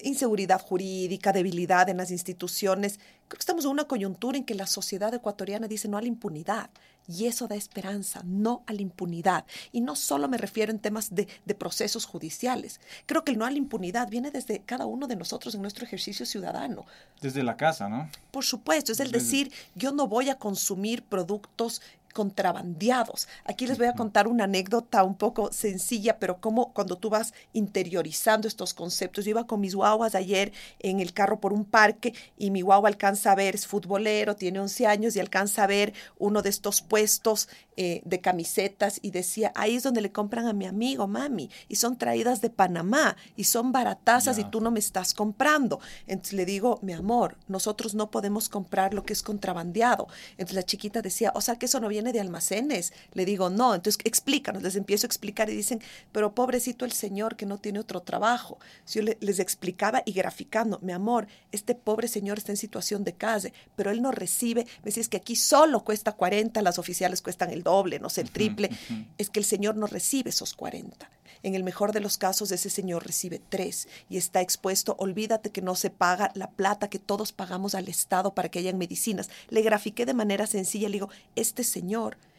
inseguridad 0.00 0.60
jurídica, 0.60 1.32
debilidad 1.32 1.88
en 1.88 1.98
las 1.98 2.10
instituciones. 2.10 2.98
Creo 3.28 3.36
que 3.36 3.40
estamos 3.40 3.66
en 3.66 3.72
una 3.72 3.84
coyuntura 3.84 4.38
en 4.38 4.44
que 4.44 4.54
la 4.54 4.66
sociedad 4.66 5.12
ecuatoriana 5.12 5.68
dice 5.68 5.86
no 5.86 5.98
a 5.98 6.00
la 6.00 6.08
impunidad. 6.08 6.70
Y 7.10 7.26
eso 7.26 7.48
da 7.48 7.56
esperanza, 7.56 8.22
no 8.24 8.62
a 8.66 8.72
la 8.72 8.82
impunidad. 8.82 9.44
Y 9.72 9.80
no 9.80 9.96
solo 9.96 10.28
me 10.28 10.38
refiero 10.38 10.70
en 10.70 10.78
temas 10.78 11.14
de, 11.14 11.26
de, 11.44 11.54
procesos 11.54 12.04
judiciales. 12.04 12.80
Creo 13.06 13.24
que 13.24 13.32
el 13.32 13.38
no 13.38 13.46
a 13.46 13.50
la 13.50 13.58
impunidad 13.58 14.08
viene 14.08 14.30
desde 14.30 14.60
cada 14.60 14.86
uno 14.86 15.08
de 15.08 15.16
nosotros 15.16 15.54
en 15.54 15.62
nuestro 15.62 15.84
ejercicio 15.84 16.24
ciudadano. 16.24 16.86
Desde 17.20 17.42
la 17.42 17.56
casa, 17.56 17.88
¿no? 17.88 18.08
Por 18.30 18.44
supuesto, 18.44 18.92
es 18.92 19.00
el 19.00 19.10
decir, 19.10 19.52
yo 19.74 19.92
no 19.92 20.06
voy 20.06 20.30
a 20.30 20.36
consumir 20.36 21.02
productos 21.02 21.82
contrabandeados. 22.12 23.28
Aquí 23.44 23.66
les 23.66 23.78
voy 23.78 23.86
a 23.86 23.94
contar 23.94 24.28
una 24.28 24.44
anécdota 24.44 25.04
un 25.04 25.14
poco 25.14 25.52
sencilla, 25.52 26.18
pero 26.18 26.40
como 26.40 26.72
cuando 26.72 26.96
tú 26.96 27.10
vas 27.10 27.34
interiorizando 27.52 28.48
estos 28.48 28.74
conceptos. 28.74 29.24
Yo 29.24 29.30
iba 29.30 29.46
con 29.46 29.60
mis 29.60 29.74
guaguas 29.74 30.14
ayer 30.14 30.52
en 30.78 31.00
el 31.00 31.12
carro 31.12 31.40
por 31.40 31.52
un 31.52 31.64
parque 31.64 32.14
y 32.36 32.50
mi 32.50 32.62
guagua 32.62 32.88
alcanza 32.88 33.32
a 33.32 33.34
ver, 33.34 33.54
es 33.54 33.66
futbolero, 33.66 34.36
tiene 34.36 34.60
11 34.60 34.86
años 34.86 35.16
y 35.16 35.20
alcanza 35.20 35.64
a 35.64 35.66
ver 35.66 35.92
uno 36.18 36.42
de 36.42 36.50
estos 36.50 36.80
puestos 36.80 37.48
eh, 37.76 38.02
de 38.04 38.20
camisetas 38.20 38.98
y 39.02 39.10
decía, 39.10 39.52
ahí 39.54 39.76
es 39.76 39.82
donde 39.82 40.00
le 40.00 40.12
compran 40.12 40.46
a 40.46 40.52
mi 40.52 40.66
amigo, 40.66 41.06
mami, 41.06 41.50
y 41.68 41.76
son 41.76 41.96
traídas 41.96 42.40
de 42.40 42.50
Panamá 42.50 43.16
y 43.36 43.44
son 43.44 43.72
baratazas 43.72 44.38
y 44.38 44.44
tú 44.44 44.60
no 44.60 44.70
me 44.70 44.80
estás 44.80 45.14
comprando. 45.14 45.80
Entonces 46.06 46.34
le 46.34 46.44
digo, 46.44 46.78
mi 46.82 46.92
amor, 46.92 47.36
nosotros 47.48 47.94
no 47.94 48.10
podemos 48.10 48.48
comprar 48.48 48.92
lo 48.92 49.04
que 49.04 49.12
es 49.12 49.22
contrabandeado. 49.22 50.08
Entonces 50.32 50.56
la 50.56 50.62
chiquita 50.62 51.00
decía, 51.02 51.32
o 51.34 51.40
sea 51.40 51.56
que 51.56 51.66
eso 51.66 51.80
no 51.80 51.88
viene 51.88 51.99
de 52.02 52.20
almacenes. 52.20 52.92
Le 53.12 53.24
digo, 53.24 53.50
no, 53.50 53.74
entonces 53.74 54.00
explícanos, 54.04 54.62
les 54.62 54.76
empiezo 54.76 55.06
a 55.06 55.08
explicar 55.08 55.50
y 55.50 55.56
dicen, 55.56 55.80
pero 56.12 56.34
pobrecito 56.34 56.84
el 56.84 56.92
señor 56.92 57.36
que 57.36 57.46
no 57.46 57.58
tiene 57.58 57.78
otro 57.78 58.00
trabajo. 58.00 58.58
Si 58.84 59.00
yo 59.00 59.12
les 59.20 59.38
explicaba 59.38 60.02
y 60.04 60.12
graficando, 60.12 60.78
mi 60.82 60.92
amor, 60.92 61.28
este 61.52 61.74
pobre 61.74 62.08
señor 62.08 62.38
está 62.38 62.52
en 62.52 62.56
situación 62.56 63.04
de 63.04 63.12
calle, 63.12 63.52
pero 63.76 63.90
él 63.90 64.02
no 64.02 64.12
recibe, 64.12 64.66
me 64.82 64.90
decís 64.90 65.08
que 65.08 65.18
aquí 65.18 65.36
solo 65.36 65.84
cuesta 65.84 66.12
40, 66.12 66.62
las 66.62 66.78
oficiales 66.78 67.22
cuestan 67.22 67.50
el 67.50 67.62
doble, 67.62 68.00
no 68.00 68.08
sé, 68.08 68.22
el 68.22 68.30
triple, 68.30 68.70
es 69.18 69.30
que 69.30 69.40
el 69.40 69.44
señor 69.44 69.76
no 69.76 69.86
recibe 69.86 70.30
esos 70.30 70.54
40. 70.54 71.10
En 71.42 71.54
el 71.54 71.64
mejor 71.64 71.92
de 71.92 72.00
los 72.00 72.18
casos, 72.18 72.52
ese 72.52 72.68
señor 72.68 73.06
recibe 73.06 73.40
tres 73.48 73.88
y 74.10 74.18
está 74.18 74.40
expuesto. 74.42 74.94
Olvídate 74.98 75.50
que 75.50 75.62
no 75.62 75.74
se 75.74 75.88
paga 75.88 76.32
la 76.34 76.50
plata 76.50 76.90
que 76.90 76.98
todos 76.98 77.32
pagamos 77.32 77.74
al 77.74 77.88
Estado 77.88 78.34
para 78.34 78.50
que 78.50 78.58
hayan 78.58 78.76
medicinas. 78.76 79.30
Le 79.48 79.62
grafiqué 79.62 80.04
de 80.04 80.12
manera 80.12 80.46
sencilla. 80.46 80.88
Le 80.88 80.94
digo, 80.94 81.08
este 81.36 81.64
señor 81.64 81.89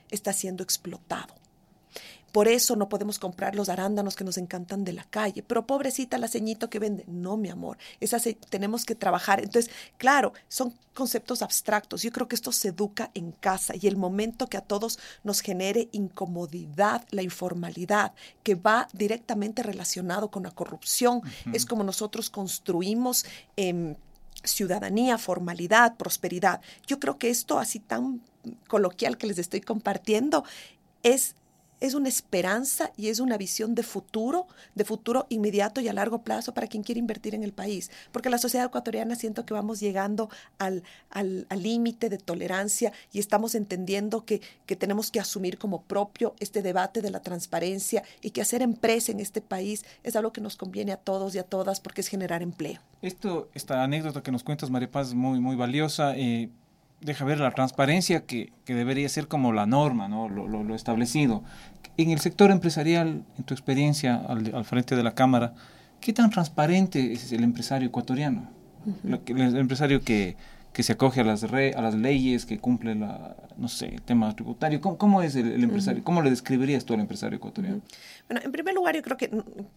está 0.09 0.33
siendo 0.33 0.63
explotado. 0.63 1.35
Por 2.31 2.47
eso 2.47 2.75
no 2.75 2.87
podemos 2.87 3.19
comprar 3.19 3.55
los 3.55 3.67
arándanos 3.67 4.15
que 4.15 4.23
nos 4.23 4.37
encantan 4.37 4.85
de 4.85 4.93
la 4.93 5.03
calle. 5.03 5.43
Pero 5.43 5.67
pobrecita 5.67 6.17
la 6.17 6.29
ceñito 6.29 6.69
que 6.69 6.79
vende. 6.79 7.03
No, 7.07 7.35
mi 7.35 7.49
amor. 7.49 7.77
Esa 7.99 8.19
tenemos 8.49 8.85
que 8.85 8.95
trabajar. 8.95 9.41
Entonces, 9.41 9.71
claro, 9.97 10.33
son 10.47 10.73
conceptos 10.93 11.41
abstractos. 11.41 12.03
Yo 12.03 12.11
creo 12.11 12.27
que 12.27 12.35
esto 12.35 12.51
se 12.51 12.69
educa 12.69 13.11
en 13.13 13.31
casa 13.33 13.73
y 13.79 13.87
el 13.87 13.97
momento 13.97 14.47
que 14.47 14.57
a 14.57 14.61
todos 14.61 14.97
nos 15.23 15.41
genere 15.41 15.89
incomodidad, 15.91 17.05
la 17.11 17.21
informalidad, 17.21 18.13
que 18.43 18.55
va 18.55 18.87
directamente 18.93 19.61
relacionado 19.63 20.31
con 20.31 20.43
la 20.43 20.51
corrupción, 20.51 21.21
es 21.53 21.65
como 21.65 21.83
nosotros 21.83 22.29
construimos. 22.29 23.25
Em, 23.57 23.95
ciudadanía, 24.43 25.19
formalidad, 25.19 25.97
prosperidad. 25.97 26.61
Yo 26.87 26.99
creo 26.99 27.19
que 27.19 27.29
esto 27.29 27.59
así 27.59 27.79
tan 27.79 28.21
coloquial 28.67 29.17
que 29.17 29.27
les 29.27 29.37
estoy 29.37 29.61
compartiendo 29.61 30.43
es 31.03 31.35
es 31.81 31.95
una 31.95 32.07
esperanza 32.07 32.91
y 32.95 33.07
es 33.07 33.19
una 33.19 33.37
visión 33.37 33.75
de 33.75 33.83
futuro, 33.83 34.47
de 34.75 34.85
futuro 34.85 35.25
inmediato 35.29 35.81
y 35.81 35.87
a 35.87 35.93
largo 35.93 36.21
plazo 36.21 36.53
para 36.53 36.67
quien 36.67 36.83
quiere 36.83 36.99
invertir 36.99 37.35
en 37.35 37.43
el 37.43 37.51
país. 37.51 37.89
Porque 38.11 38.29
la 38.29 38.37
sociedad 38.37 38.67
ecuatoriana 38.67 39.15
siento 39.15 39.45
que 39.45 39.53
vamos 39.53 39.79
llegando 39.79 40.29
al 40.59 40.83
límite 41.49 42.07
de 42.09 42.19
tolerancia 42.19 42.93
y 43.11 43.19
estamos 43.19 43.55
entendiendo 43.55 44.23
que, 44.25 44.41
que 44.67 44.75
tenemos 44.75 45.11
que 45.11 45.19
asumir 45.19 45.57
como 45.57 45.81
propio 45.81 46.35
este 46.39 46.61
debate 46.61 47.01
de 47.01 47.09
la 47.09 47.19
transparencia 47.19 48.03
y 48.21 48.29
que 48.29 48.41
hacer 48.41 48.61
empresa 48.61 49.11
en 49.11 49.19
este 49.19 49.41
país 49.41 49.83
es 50.03 50.15
algo 50.15 50.31
que 50.31 50.41
nos 50.41 50.55
conviene 50.55 50.91
a 50.91 50.97
todos 50.97 51.33
y 51.33 51.39
a 51.39 51.43
todas 51.43 51.79
porque 51.79 52.01
es 52.01 52.07
generar 52.07 52.43
empleo. 52.43 52.79
Esto, 53.01 53.49
esta 53.55 53.83
anécdota 53.83 54.21
que 54.21 54.31
nos 54.31 54.43
cuentas, 54.43 54.69
María 54.69 54.91
Paz, 54.91 55.15
muy, 55.15 55.39
muy 55.39 55.55
valiosa. 55.55 56.15
Eh, 56.15 56.51
deja 57.01 57.25
ver 57.25 57.39
la 57.39 57.51
transparencia 57.51 58.25
que, 58.25 58.53
que, 58.65 58.75
debería 58.75 59.09
ser 59.09 59.27
como 59.27 59.51
la 59.51 59.65
norma, 59.65 60.07
¿no? 60.07 60.29
Lo, 60.29 60.47
lo, 60.47 60.63
lo, 60.63 60.75
establecido. 60.75 61.43
En 61.97 62.11
el 62.11 62.19
sector 62.19 62.51
empresarial, 62.51 63.23
en 63.37 63.43
tu 63.43 63.53
experiencia 63.53 64.15
al, 64.15 64.53
al, 64.55 64.65
frente 64.65 64.95
de 64.95 65.03
la 65.03 65.13
Cámara, 65.13 65.53
¿qué 65.99 66.13
tan 66.13 66.29
transparente 66.29 67.11
es 67.11 67.31
el 67.31 67.43
empresario 67.43 67.87
ecuatoriano? 67.87 68.49
Uh 68.85 69.09
-huh. 69.09 69.51
El 69.51 69.57
empresario 69.57 70.01
que, 70.01 70.37
que 70.73 70.83
se 70.83 70.93
acoge 70.93 71.21
a 71.21 71.23
las, 71.23 71.43
re, 71.43 71.73
a 71.73 71.81
las 71.81 71.95
leyes, 71.95 72.45
que 72.45 72.59
cumple 72.59 72.95
la, 72.95 73.35
no 73.57 73.67
sé, 73.67 73.87
el 73.87 74.01
tema 74.01 74.33
tributario. 74.35 74.79
¿Cómo, 74.79 74.97
cómo 74.97 75.21
es 75.21 75.35
el, 75.35 75.51
el 75.51 75.63
empresario? 75.63 75.99
Uh 75.99 76.01
-huh. 76.01 76.05
¿Cómo 76.05 76.21
le 76.21 76.29
describirías 76.29 76.85
tú 76.85 76.93
al 76.93 76.99
empresario 76.99 77.37
ecuatoriano? 77.37 77.77
Uh 77.77 77.81
-huh. 77.81 78.10
Bueno, 78.27 78.41
en 78.43 78.51
primer 78.51 78.73
lugar, 78.73 78.95
yo 78.95 79.01
creo 79.01 79.17
que 79.17 79.29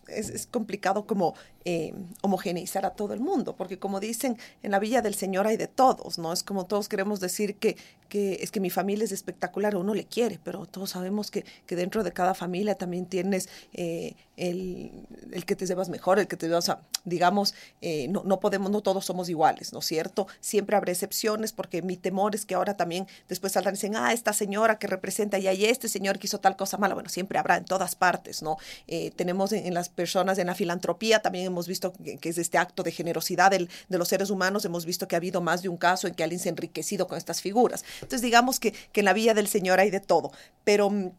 es, 0.08 0.30
es 0.30 0.46
complicado 0.46 1.06
como 1.06 1.34
eh, 1.64 1.94
homogeneizar 2.22 2.84
a 2.86 2.90
todo 2.90 3.14
el 3.14 3.20
mundo, 3.20 3.56
porque 3.56 3.78
como 3.78 4.00
dicen, 4.00 4.36
en 4.62 4.70
la 4.70 4.78
Villa 4.78 5.02
del 5.02 5.14
Señor 5.14 5.46
hay 5.46 5.56
de 5.56 5.68
todos, 5.68 6.18
¿no? 6.18 6.32
Es 6.32 6.42
como 6.42 6.66
todos 6.66 6.88
queremos 6.88 7.20
decir 7.20 7.56
que, 7.56 7.76
que 8.08 8.34
es 8.40 8.50
que 8.50 8.60
mi 8.60 8.70
familia 8.70 9.04
es 9.04 9.12
espectacular, 9.12 9.76
uno 9.76 9.94
le 9.94 10.04
quiere, 10.04 10.38
pero 10.42 10.66
todos 10.66 10.90
sabemos 10.90 11.30
que, 11.30 11.44
que 11.66 11.76
dentro 11.76 12.04
de 12.04 12.12
cada 12.12 12.34
familia 12.34 12.74
también 12.74 13.06
tienes 13.06 13.48
eh, 13.72 14.14
el, 14.36 15.06
el, 15.32 15.44
que 15.44 15.56
te 15.56 15.66
llevas 15.66 15.88
mejor, 15.88 16.18
el 16.18 16.26
que 16.26 16.36
te 16.36 16.46
llevas, 16.46 16.70
digamos, 17.04 17.54
eh, 17.80 18.08
no, 18.08 18.22
no 18.24 18.40
podemos, 18.40 18.70
no 18.70 18.80
todos 18.80 19.04
somos 19.04 19.28
iguales, 19.28 19.72
¿no 19.72 19.78
es 19.78 19.86
cierto? 19.86 20.26
Siempre 20.40 20.76
habrá 20.76 20.92
excepciones, 20.92 21.52
porque 21.52 21.82
mi 21.82 21.96
temor 21.96 22.34
es 22.34 22.44
que 22.44 22.54
ahora 22.54 22.76
también 22.76 23.06
después 23.28 23.52
saldrán 23.52 23.74
y 23.74 23.76
dicen, 23.76 23.96
ah, 23.96 24.12
esta 24.12 24.32
señora 24.32 24.78
que 24.78 24.86
representa 24.86 25.38
y 25.38 25.46
hay 25.46 25.64
este 25.64 25.88
señor 25.88 26.18
que 26.18 26.26
hizo 26.26 26.40
tal 26.40 26.56
cosa 26.56 26.76
mala, 26.78 26.94
bueno, 26.94 27.08
siempre 27.08 27.38
habrá 27.38 27.56
en 27.56 27.64
todas 27.64 27.94
partes, 27.94 28.42
¿no? 28.42 28.56
Eh, 28.86 29.12
tenemos 29.14 29.52
en, 29.52 29.72
las 29.74 29.88
personas, 29.88 30.38
en 30.38 30.46
la 30.46 30.54
filantropía, 30.54 31.20
también 31.20 31.46
hemos 31.46 31.68
visto 31.68 31.92
que, 31.92 32.28
es 32.28 32.38
este 32.38 32.58
acto 32.58 32.82
de 32.82 32.90
generosidad 32.90 33.50
del, 33.50 33.68
de 33.88 33.98
los 33.98 34.08
seres 34.08 34.30
humanos, 34.30 34.64
hemos 34.64 34.86
visto 34.86 35.06
que 35.06 35.16
ha 35.16 35.18
habido 35.18 35.40
más 35.40 35.62
de 35.62 35.68
un 35.68 35.76
caso 35.76 36.08
en 36.08 36.14
que 36.14 36.22
alguien 36.24 36.40
se 36.40 36.48
ha 36.48 36.52
enriquecido 36.52 37.06
con 37.06 37.18
estas 37.18 37.40
figuras. 37.40 37.84
Entonces, 37.96 38.22
digamos 38.22 38.60
que, 38.60 38.72
que 38.72 39.00
en 39.00 39.04
la 39.04 39.12
vía 39.12 39.34
del 39.34 39.48
Señor 39.48 39.80
hay 39.80 39.90
de 39.90 40.00
todo, 40.00 40.32
pero 40.64 40.90
mm, 40.90 41.10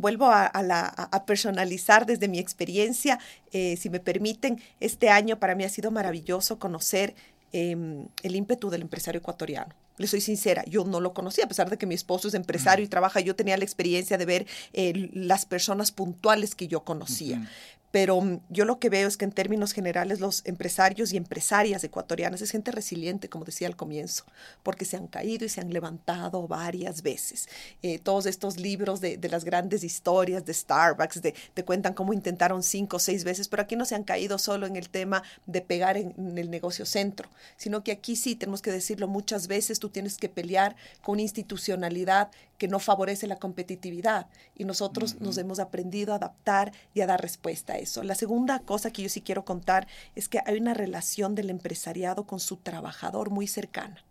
vuelvo 0.00 0.26
a, 0.26 0.46
a, 0.46 0.62
la, 0.62 0.86
a, 0.86 1.24
personalizar 1.24 2.06
desde 2.06 2.28
mi 2.28 2.38
experiencia, 2.38 3.18
eh, 3.52 3.76
si 3.76 3.90
me 3.90 4.00
permiten, 4.00 4.60
este 4.80 5.08
año 5.08 5.38
para 5.38 5.54
mí 5.54 5.64
ha 5.64 5.68
sido 5.68 5.90
maravilloso 5.90 6.58
conocer 6.58 7.14
eh, 7.52 7.76
el 8.22 8.36
ímpetu 8.36 8.70
del 8.70 8.82
empresario 8.82 9.20
ecuatoriano. 9.20 9.74
Le 9.98 10.06
soy 10.06 10.20
sincera, 10.20 10.62
yo 10.66 10.84
no 10.84 11.00
lo 11.00 11.14
conocía, 11.14 11.44
a 11.44 11.48
pesar 11.48 11.70
de 11.70 11.78
que 11.78 11.86
mi 11.86 11.94
esposo 11.94 12.28
es 12.28 12.34
empresario 12.34 12.84
y 12.84 12.88
trabaja, 12.88 13.20
yo 13.20 13.34
tenía 13.34 13.56
la 13.56 13.64
experiencia 13.64 14.18
de 14.18 14.26
ver 14.26 14.46
eh, 14.74 15.08
las 15.14 15.46
personas 15.46 15.90
puntuales 15.90 16.54
que 16.54 16.68
yo 16.68 16.84
conocía. 16.84 17.38
Uh 17.38 17.40
-huh 17.40 17.48
pero 17.90 18.20
mm, 18.20 18.40
yo 18.50 18.64
lo 18.64 18.78
que 18.78 18.90
veo 18.90 19.08
es 19.08 19.16
que 19.16 19.24
en 19.24 19.32
términos 19.32 19.72
generales 19.72 20.20
los 20.20 20.42
empresarios 20.44 21.12
y 21.12 21.16
empresarias 21.16 21.82
ecuatorianas 21.84 22.42
es 22.42 22.50
gente 22.50 22.70
resiliente, 22.72 23.28
como 23.28 23.44
decía 23.44 23.68
al 23.68 23.76
comienzo, 23.76 24.24
porque 24.62 24.84
se 24.84 24.96
han 24.96 25.06
caído 25.06 25.44
y 25.44 25.48
se 25.48 25.60
han 25.60 25.72
levantado 25.72 26.46
varias 26.46 27.02
veces. 27.02 27.48
Eh, 27.82 27.98
todos 27.98 28.26
estos 28.26 28.58
libros 28.58 29.00
de, 29.00 29.16
de, 29.16 29.28
las 29.28 29.44
grandes 29.44 29.84
historias 29.84 30.44
de 30.44 30.54
Starbucks, 30.54 31.22
de, 31.22 31.34
te 31.54 31.64
cuentan 31.64 31.94
cómo 31.94 32.12
intentaron 32.12 32.62
cinco 32.62 32.96
o 32.96 33.00
seis 33.00 33.24
veces, 33.24 33.48
pero 33.48 33.62
aquí 33.62 33.76
no 33.76 33.84
se 33.84 33.94
han 33.94 34.04
caído 34.04 34.38
solo 34.38 34.66
en 34.66 34.76
el 34.76 34.88
tema 34.88 35.22
de 35.46 35.60
pegar 35.60 35.96
en, 35.96 36.14
en 36.18 36.38
el 36.38 36.50
negocio 36.50 36.86
centro, 36.86 37.28
sino 37.56 37.82
que 37.82 37.92
aquí 37.92 38.16
sí, 38.16 38.36
tenemos 38.36 38.62
que 38.62 38.72
decirlo 38.72 39.08
muchas 39.08 39.46
veces, 39.48 39.78
tú 39.78 39.88
tienes 39.88 40.16
que 40.16 40.28
pelear 40.28 40.76
con 41.02 41.14
una 41.14 41.22
institucionalidad 41.22 42.30
que 42.58 42.68
no 42.68 42.78
favorece 42.78 43.26
la 43.26 43.36
competitividad 43.36 44.26
y 44.56 44.64
nosotros 44.64 45.14
uh 45.14 45.16
-huh. 45.16 45.20
nos 45.20 45.38
hemos 45.38 45.58
aprendido 45.58 46.12
a 46.12 46.16
adaptar 46.16 46.72
y 46.94 47.00
a 47.00 47.06
dar 47.06 47.20
respuesta 47.20 47.75
eso. 47.78 48.02
La 48.02 48.14
segunda 48.14 48.60
cosa 48.60 48.90
que 48.90 49.02
yo 49.02 49.08
sí 49.08 49.20
quiero 49.20 49.44
contar 49.44 49.86
es 50.14 50.28
que 50.28 50.40
hay 50.44 50.58
una 50.58 50.74
relación 50.74 51.34
del 51.34 51.50
empresariado 51.50 52.26
con 52.26 52.40
su 52.40 52.56
trabajador 52.56 53.30
muy 53.30 53.46
cercana. 53.46 54.02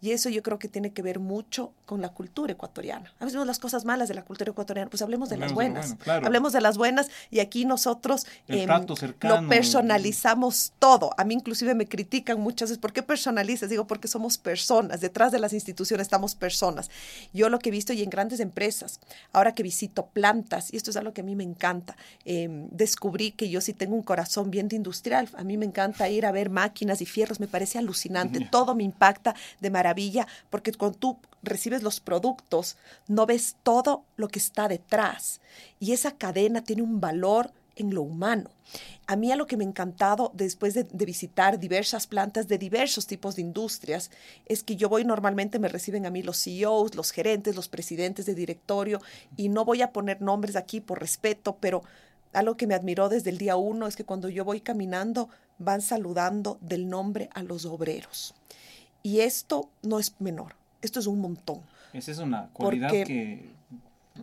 Y 0.00 0.10
eso 0.10 0.28
yo 0.28 0.42
creo 0.42 0.58
que 0.58 0.68
tiene 0.68 0.92
que 0.92 1.02
ver 1.02 1.18
mucho 1.18 1.72
con 1.84 2.00
la 2.00 2.10
cultura 2.10 2.52
ecuatoriana. 2.52 3.12
A 3.18 3.24
veces 3.24 3.34
vemos 3.34 3.46
las 3.46 3.58
cosas 3.58 3.84
malas 3.84 4.08
de 4.08 4.14
la 4.14 4.24
cultura 4.24 4.50
ecuatoriana, 4.50 4.90
pues 4.90 5.02
hablemos 5.02 5.30
de 5.30 5.36
las 5.36 5.52
buenas. 5.52 5.90
De 5.90 5.94
bueno, 5.94 6.04
claro. 6.04 6.26
Hablemos 6.26 6.52
de 6.52 6.60
las 6.60 6.76
buenas 6.76 7.08
y 7.30 7.40
aquí 7.40 7.64
nosotros 7.64 8.26
eh, 8.48 8.66
lo 9.22 9.48
personalizamos 9.48 10.72
todo. 10.78 11.10
A 11.16 11.24
mí 11.24 11.34
inclusive 11.34 11.74
me 11.74 11.86
critican 11.86 12.40
muchas 12.40 12.68
veces, 12.68 12.80
¿por 12.80 12.92
qué 12.92 13.02
personalizas? 13.02 13.70
Digo, 13.70 13.86
porque 13.86 14.08
somos 14.08 14.38
personas, 14.38 15.00
detrás 15.00 15.32
de 15.32 15.38
las 15.38 15.52
instituciones 15.52 16.06
estamos 16.06 16.34
personas. 16.34 16.90
Yo 17.32 17.48
lo 17.48 17.58
que 17.58 17.70
he 17.70 17.72
visto 17.72 17.92
y 17.92 18.02
en 18.02 18.10
grandes 18.10 18.40
empresas, 18.40 19.00
ahora 19.32 19.54
que 19.54 19.62
visito 19.62 20.06
plantas, 20.06 20.72
y 20.72 20.76
esto 20.76 20.90
es 20.90 20.96
algo 20.96 21.12
que 21.12 21.22
a 21.22 21.24
mí 21.24 21.34
me 21.36 21.44
encanta, 21.44 21.96
eh, 22.24 22.48
descubrí 22.70 23.32
que 23.32 23.48
yo 23.48 23.60
sí 23.60 23.72
tengo 23.72 23.94
un 23.94 24.02
corazón 24.02 24.50
bien 24.50 24.68
de 24.68 24.76
industrial. 24.76 25.28
A 25.36 25.44
mí 25.44 25.56
me 25.56 25.66
encanta 25.66 26.08
ir 26.08 26.26
a 26.26 26.32
ver 26.32 26.50
máquinas 26.50 27.00
y 27.00 27.06
fierros, 27.06 27.40
me 27.40 27.48
parece 27.48 27.78
alucinante, 27.78 28.46
todo 28.50 28.74
me 28.74 28.84
impacta 28.84 29.34
de 29.60 29.70
maravilla, 29.70 30.26
porque 30.50 30.72
cuando 30.72 30.98
tú 30.98 31.18
recibes 31.42 31.82
los 31.82 32.00
productos, 32.00 32.76
no 33.08 33.26
ves 33.26 33.56
todo 33.62 34.04
lo 34.16 34.28
que 34.28 34.38
está 34.38 34.68
detrás. 34.68 35.40
Y 35.80 35.92
esa 35.92 36.12
cadena 36.12 36.62
tiene 36.62 36.82
un 36.82 37.00
valor 37.00 37.52
en 37.76 37.94
lo 37.94 38.02
humano. 38.02 38.50
A 39.06 39.16
mí 39.16 39.30
a 39.30 39.36
lo 39.36 39.46
que 39.46 39.56
me 39.56 39.64
ha 39.64 39.68
encantado 39.68 40.32
después 40.34 40.74
de, 40.74 40.84
de, 40.84 41.04
visitar 41.04 41.60
diversas 41.60 42.06
plantas 42.06 42.48
de 42.48 42.58
diversos 42.58 43.06
tipos 43.06 43.36
de 43.36 43.42
industrias 43.42 44.10
es 44.46 44.64
que 44.64 44.76
yo 44.76 44.88
voy 44.88 45.04
normalmente, 45.04 45.58
me 45.58 45.68
reciben 45.68 46.06
a 46.06 46.10
mí 46.10 46.22
los 46.22 46.42
CEOs, 46.42 46.94
los 46.94 47.12
gerentes, 47.12 47.54
los 47.54 47.68
presidentes 47.68 48.26
de 48.26 48.34
directorio 48.34 49.00
y 49.36 49.50
no 49.50 49.64
voy 49.64 49.82
a 49.82 49.92
poner 49.92 50.20
nombres 50.20 50.56
aquí 50.56 50.80
por 50.80 51.00
respeto, 51.00 51.58
pero 51.60 51.82
algo 52.32 52.56
que 52.56 52.66
me 52.66 52.74
admiró 52.74 53.08
desde 53.08 53.30
el 53.30 53.38
día 53.38 53.56
uno 53.56 53.86
es 53.86 53.94
que 53.94 54.04
cuando 54.04 54.28
yo 54.28 54.44
voy 54.44 54.60
caminando 54.60 55.28
van 55.58 55.80
saludando 55.80 56.58
del 56.60 56.88
nombre 56.88 57.30
a 57.34 57.42
los 57.42 57.64
obreros. 57.66 58.34
Y 59.06 59.20
esto 59.20 59.68
no 59.84 60.00
es 60.00 60.20
menor, 60.20 60.56
esto 60.82 60.98
es 60.98 61.06
un 61.06 61.20
montón. 61.20 61.60
Esa 61.92 62.10
es 62.10 62.18
una 62.18 62.48
cualidad 62.52 62.88
Porque, 62.88 63.04
que 63.04 63.50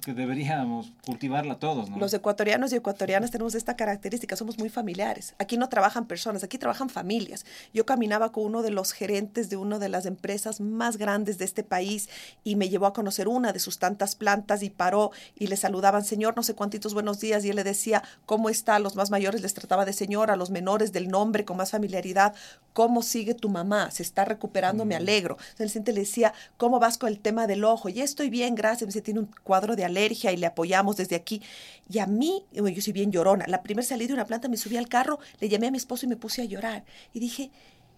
que 0.02 0.14
deberíamos 0.14 0.92
cultivarla 1.06 1.60
todos, 1.60 1.90
¿no? 1.90 1.98
Los 1.98 2.14
ecuatorianos 2.14 2.74
y 2.74 2.78
ecuatorianas 2.78 3.32
tenemos 3.32 3.56
esta 3.56 3.76
característica, 3.76 4.36
somos 4.36 4.58
muy 4.58 4.70
familiares. 4.70 5.36
Aquí 5.40 5.58
no 5.58 5.70
trabajan 5.70 6.06
personas, 6.06 6.44
aquí 6.44 6.58
trabajan 6.58 6.90
familias. 6.90 7.46
Yo 7.74 7.86
caminaba 7.86 8.32
con 8.32 8.46
uno 8.46 8.62
de 8.62 8.72
los 8.72 8.92
gerentes 8.92 9.50
de 9.50 9.58
una 9.58 9.80
de 9.80 9.90
las 9.90 10.06
empresas 10.06 10.62
más 10.62 10.98
grandes 10.98 11.38
de 11.38 11.46
este 11.46 11.64
país 11.64 12.10
y 12.44 12.56
me 12.56 12.70
llevó 12.70 12.86
a 12.86 12.94
conocer 12.94 13.28
una 13.28 13.54
de 13.54 13.60
sus 13.60 13.80
tantas 13.80 14.16
plantas 14.16 14.64
y 14.64 14.70
paró 14.70 15.12
y 15.36 15.48
le 15.48 15.58
saludaban, 15.58 16.04
señor, 16.04 16.36
no 16.36 16.44
sé 16.44 16.56
cuántitos 16.56 16.94
buenos 16.94 17.20
días, 17.20 17.46
y 17.46 17.50
él 17.50 17.56
le 17.56 17.64
decía, 17.64 18.04
¿cómo 18.26 18.50
está? 18.50 18.76
A 18.76 18.80
los 18.80 18.96
más 18.96 19.12
mayores 19.12 19.42
les 19.42 19.54
trataba 19.54 19.86
de 19.86 19.94
señor, 19.94 20.32
a 20.32 20.36
los 20.36 20.50
menores 20.50 20.92
del 20.92 21.10
nombre 21.10 21.46
con 21.46 21.58
más 21.58 21.72
familiaridad, 21.72 22.34
¿cómo 22.74 23.02
sigue 23.02 23.34
tu 23.34 23.50
mamá? 23.50 23.92
Se 23.92 24.04
está 24.04 24.26
recuperando, 24.26 24.86
mm. 24.86 24.88
me 24.88 24.96
alegro. 24.96 25.38
Entonces 25.52 25.76
el 25.76 25.84
le 25.94 26.02
decía, 26.02 26.34
¿cómo 26.58 26.80
vas 26.80 26.98
con 26.98 27.10
el 27.10 27.20
tema 27.20 27.48
del 27.48 27.64
ojo? 27.64 27.90
Y 27.90 28.02
estoy 28.02 28.30
bien, 28.30 28.56
gracias. 28.56 28.82
Me 28.82 28.88
dice, 28.88 29.02
tiene 29.02 29.22
un 29.22 29.30
cuadro 29.44 29.76
de 29.76 29.83
alergia 29.86 30.32
y 30.32 30.38
le 30.38 30.46
apoyamos 30.46 30.98
desde 30.98 31.16
aquí. 31.16 31.42
Y 31.90 32.00
a 32.00 32.08
mí, 32.08 32.46
yo 32.52 32.82
soy 32.82 32.94
bien 32.94 33.12
llorona, 33.12 33.46
la 33.48 33.62
primera 33.64 33.86
salida 33.86 34.08
de 34.08 34.14
una 34.14 34.26
planta 34.26 34.48
me 34.48 34.58
subí 34.58 34.78
al 34.78 34.88
carro, 34.88 35.20
le 35.40 35.50
llamé 35.50 35.68
a 35.68 35.72
mi 35.72 35.78
esposo 35.78 36.06
y 36.06 36.10
me 36.10 36.16
puse 36.16 36.42
a 36.42 36.46
llorar. 36.46 36.84
Y 37.14 37.20
dije, 37.20 37.52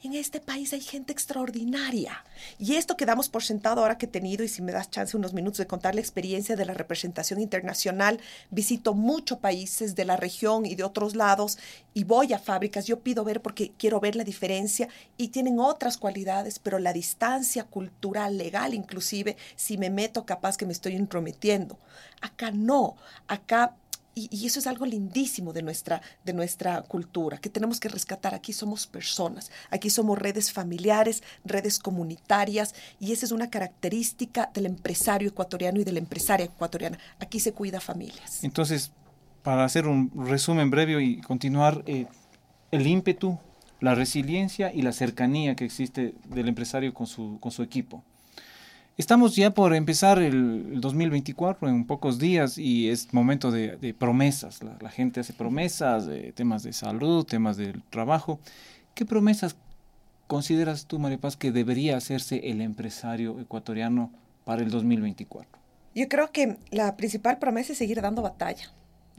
en 0.04 0.14
este 0.14 0.40
país 0.40 0.74
hay 0.74 0.82
gente 0.82 1.12
extraordinaria. 1.12 2.24
Y 2.60 2.76
esto 2.76 2.96
que 2.96 3.06
damos 3.06 3.30
por 3.30 3.44
sentado 3.44 3.82
ahora 3.82 3.98
que 3.98 4.06
he 4.06 4.10
tenido, 4.10 4.44
y 4.44 4.48
si 4.48 4.62
me 4.62 4.72
das 4.72 4.90
chance 4.90 5.18
unos 5.18 5.34
minutos 5.34 5.58
de 5.58 5.68
contar 5.68 5.96
la 5.96 6.02
experiencia 6.02 6.56
de 6.56 6.66
la 6.66 6.74
representación 6.74 7.40
internacional, 7.40 8.20
visito 8.52 8.94
muchos 8.94 9.40
países 9.40 9.96
de 9.96 10.06
la 10.06 10.18
región 10.18 10.66
y 10.66 10.76
de 10.76 10.84
otros 10.84 11.16
lados 11.16 11.58
y 11.94 12.04
voy 12.04 12.34
a 12.34 12.40
fábricas, 12.40 12.86
yo 12.86 13.00
pido 13.00 13.24
ver 13.24 13.42
porque 13.42 13.72
quiero 13.78 14.00
ver 14.00 14.16
la 14.16 14.24
diferencia 14.24 14.90
y 15.18 15.30
tienen 15.30 15.60
otras 15.60 15.98
cualidades, 15.98 16.60
pero 16.60 16.78
la 16.78 16.94
distancia 16.94 17.64
cultural, 17.64 18.38
legal 18.38 18.74
inclusive, 18.74 19.38
si 19.56 19.78
me 19.78 19.90
meto 19.90 20.26
capaz 20.26 20.58
que 20.58 20.66
me 20.66 20.74
estoy 20.74 20.96
intrometiendo. 20.96 21.78
Acá 22.22 22.52
no, 22.52 22.96
acá 23.28 23.76
y, 24.16 24.46
eso 24.46 24.60
es 24.60 24.68
algo 24.68 24.86
lindísimo 24.86 25.52
de 25.52 25.62
nuestra, 25.62 26.02
de 26.24 26.34
nuestra 26.34 26.82
cultura, 26.84 27.38
que 27.38 27.50
tenemos 27.50 27.80
que 27.80 27.90
rescatar. 27.90 28.34
Aquí 28.34 28.54
somos 28.54 28.88
personas, 28.88 29.52
aquí 29.70 29.90
somos 29.90 30.18
redes 30.18 30.52
familiares, 30.52 31.22
redes 31.44 31.80
comunitarias, 31.80 32.74
y 33.00 33.12
esa 33.12 33.26
es 33.26 33.32
una 33.32 33.50
característica 33.50 34.50
del 34.54 34.68
empresario 34.68 35.30
ecuatoriano 35.30 35.80
y 35.82 35.84
de 35.84 35.92
la 35.92 36.00
empresaria 36.00 36.46
ecuatoriana. 36.46 36.98
Aquí 37.20 37.40
se 37.40 37.52
cuida 37.52 37.82
familias. 37.82 38.44
Entonces, 38.44 38.92
para 39.44 39.66
hacer 39.66 39.86
un 39.86 40.12
resumen 40.26 40.70
breve 40.70 41.04
y 41.04 41.22
continuar, 41.22 41.84
eh, 41.86 42.08
el 42.72 42.88
ímpetu, 42.88 43.38
la 43.80 43.96
resiliencia 43.96 44.74
y 44.74 44.82
la 44.82 44.94
cercanía 44.94 45.56
que 45.56 45.66
existe 45.66 46.16
del 46.26 46.48
empresario 46.48 46.94
con 46.94 47.06
su, 47.06 47.38
con 47.40 47.52
su 47.52 47.62
equipo. 47.62 48.04
Estamos 48.98 49.36
ya 49.36 49.54
por 49.54 49.76
empezar 49.76 50.20
el, 50.20 50.80
2024 50.80 51.68
en 51.68 51.86
pocos 51.86 52.18
días 52.18 52.58
y 52.58 52.90
es 52.90 53.14
momento 53.14 53.52
de, 53.52 53.94
promesas. 53.98 54.62
La, 54.64 54.90
gente 54.90 55.20
hace 55.20 55.34
promesas, 55.34 56.06
de 56.06 56.32
temas 56.32 56.64
de 56.64 56.72
salud, 56.72 57.26
temas 57.26 57.58
del 57.58 57.84
trabajo. 57.90 58.40
¿Qué 58.94 59.06
promesas 59.06 59.58
consideras 60.28 60.86
tú, 60.86 60.98
María 60.98 61.18
Paz, 61.18 61.36
que 61.36 61.52
debería 61.52 61.98
hacerse 61.98 62.50
el 62.50 62.62
empresario 62.62 63.38
ecuatoriano 63.42 64.14
para 64.46 64.62
el 64.62 64.72
2024? 64.72 65.60
Yo 65.94 66.08
creo 66.08 66.32
que 66.32 66.58
la 66.72 66.96
principal 66.96 67.38
promesa 67.38 67.74
es 67.74 67.78
seguir 67.80 68.02
dando 68.02 68.22
batalla 68.22 68.72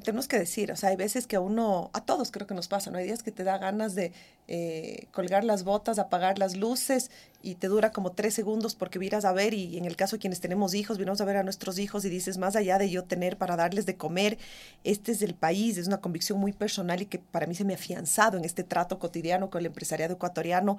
tenemos 0.03 0.29
que 0.29 0.39
decir, 0.39 0.71
o 0.71 0.77
sea, 0.77 0.91
hay 0.91 0.97
veces 0.97 1.27
que 1.27 1.37
a 1.37 1.41
uno, 1.41 1.91
a 1.95 2.03
todos 2.03 2.31
creo 2.31 2.47
que 2.47 2.55
nos 2.55 2.69
pasa, 2.69 2.91
¿no? 2.91 2.99
Hay 2.99 3.05
días 3.05 3.23
que 3.23 3.33
te 3.33 3.45
da 3.45 3.57
ganas 3.57 3.95
de 3.95 4.13
eh, 4.47 5.07
colgar 5.11 5.43
las 5.43 5.65
botas, 5.65 5.99
apagar 5.99 6.39
las 6.39 6.55
luces 6.55 7.11
y 7.43 7.55
te 7.55 7.69
dura 7.69 7.93
como 7.93 8.13
tres 8.13 8.35
segundos 8.35 8.75
porque 8.75 8.99
miras 8.99 9.25
a 9.25 9.33
ver 9.33 9.55
y 9.55 9.79
en 9.79 9.87
el 9.87 9.97
caso 9.97 10.17
de 10.17 10.21
quienes 10.21 10.41
tenemos 10.41 10.75
hijos, 10.75 10.99
vinimos 10.99 11.21
a 11.21 11.25
ver 11.25 11.39
a 11.39 11.43
nuestros 11.43 11.79
hijos 11.79 12.05
y 12.05 12.11
dices, 12.11 12.37
más 12.37 12.57
allá 12.57 12.79
de 12.79 12.91
yo 12.91 13.05
tener 13.05 13.39
para 13.39 13.57
darles 13.57 13.87
de 13.87 13.97
comer, 13.97 14.39
este 14.85 15.13
es 15.13 15.23
el 15.23 15.35
país, 15.35 15.79
es 15.79 15.87
una 15.87 16.01
convicción 16.01 16.39
muy 16.39 16.53
personal 16.53 17.01
y 17.01 17.07
que 17.07 17.19
para 17.19 17.47
mí 17.47 17.55
se 17.55 17.65
me 17.65 17.73
ha 17.73 17.77
afianzado 17.77 18.37
en 18.37 18.45
este 18.45 18.65
trato 18.65 18.99
cotidiano 18.99 19.49
con 19.49 19.61
el 19.61 19.67
empresariado 19.67 20.15
ecuatoriano. 20.15 20.77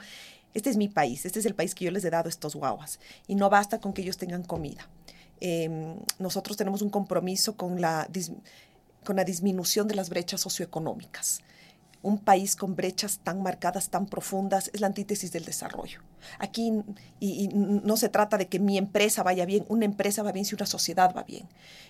Este 0.54 0.70
es 0.70 0.78
mi 0.78 0.90
país, 0.90 1.26
este 1.26 1.40
es 1.40 1.46
el 1.46 1.56
país 1.56 1.74
que 1.74 1.86
yo 1.86 1.92
les 1.92 2.06
he 2.06 2.10
dado 2.10 2.28
a 2.28 2.30
estos 2.30 2.56
guaguas 2.56 3.00
y 3.28 3.36
no 3.36 3.50
basta 3.50 3.80
con 3.80 3.94
que 3.94 4.04
ellos 4.04 4.18
tengan 4.18 4.44
comida. 4.44 4.88
Em, 5.40 5.96
nosotros 6.20 6.58
tenemos 6.58 6.82
un 6.82 6.90
compromiso 6.90 7.56
con 7.56 7.80
la 7.80 8.08
con 9.08 9.16
la 9.16 9.24
disminución 9.24 9.88
de 9.88 9.96
las 9.96 10.10
brechas 10.10 10.42
socioeconómicas. 10.42 11.40
Un 12.02 12.20
país 12.20 12.56
con 12.56 12.76
brechas 12.76 13.20
tan 13.24 13.42
marcadas, 13.42 13.90
tan 13.90 14.06
profundas, 14.06 14.70
es 14.74 14.82
la 14.82 14.88
antítesis 14.88 15.32
del 15.32 15.46
desarrollo. 15.46 16.02
Aquí 16.40 16.72
y, 17.20 17.50
no 17.50 17.98
se 17.98 18.10
trata 18.10 18.38
de 18.38 18.48
que 18.48 18.60
mi 18.60 18.78
empresa 18.78 19.24
vaya 19.24 19.46
bien, 19.46 19.66
una 19.68 19.86
empresa 19.86 20.24
va 20.24 20.32
bien 20.32 20.46
si 20.46 20.56
una 20.56 20.66
sociedad 20.66 21.14
va 21.16 21.24
bien. 21.24 21.48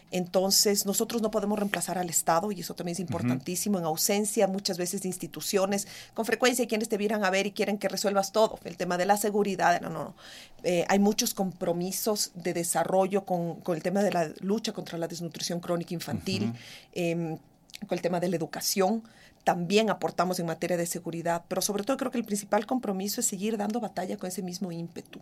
Entonces, 0.09 0.85
nosotros 0.85 1.21
no 1.21 1.31
podemos 1.31 1.59
reemplazar 1.59 1.97
al 1.97 2.09
Estado, 2.09 2.51
y 2.53 2.61
eso 2.61 2.73
también 2.73 2.93
es 2.93 2.99
importantísimo, 3.01 3.77
en 3.77 3.85
ausencia 3.85 4.47
muchas 4.47 4.77
veces 4.77 5.01
de 5.01 5.09
instituciones. 5.09 5.87
Con 6.13 6.25
frecuencia 6.25 6.63
hay 6.63 6.67
quienes 6.67 6.87
te 6.87 6.97
vieran 6.97 7.25
a 7.25 7.29
ver 7.29 7.45
y 7.45 7.51
quieren 7.51 7.77
que 7.77 7.89
resuelvas 7.89 8.31
todo. 8.31 8.57
El 8.63 8.77
tema 8.77 8.97
de 8.97 9.05
la 9.05 9.17
seguridad, 9.17 9.81
no, 9.81 9.89
no, 9.89 10.03
no. 10.03 10.15
Eh, 10.63 10.85
hay 10.87 10.99
muchos 10.99 11.33
compromisos 11.33 12.31
de 12.35 12.53
desarrollo 12.53 13.25
con, 13.25 13.61
el 13.67 13.83
tema 13.83 14.01
de 14.01 14.11
la 14.11 14.31
lucha 14.39 14.71
contra 14.71 14.97
la 14.97 15.07
desnutrición 15.07 15.59
crónica 15.59 15.93
infantil, 15.93 16.53
em, 16.93 17.37
con 17.85 17.97
el 17.97 18.01
tema 18.01 18.19
de 18.19 18.29
la 18.29 18.37
educación 18.37 19.03
también 19.47 19.89
aportamos 19.89 20.41
en 20.41 20.45
materia 20.45 20.75
de 20.75 20.85
seguridad, 20.85 21.45
pero 21.47 21.61
sobre 21.61 21.85
todo 21.85 21.95
creo 21.95 22.11
que 22.11 22.17
el 22.17 22.25
principal 22.25 22.65
compromiso 22.65 23.21
es 23.21 23.27
seguir 23.27 23.55
dando 23.55 23.79
batalla 23.79 24.17
con 24.17 24.27
ese 24.27 24.41
mismo 24.41 24.73
ímpetu. 24.73 25.21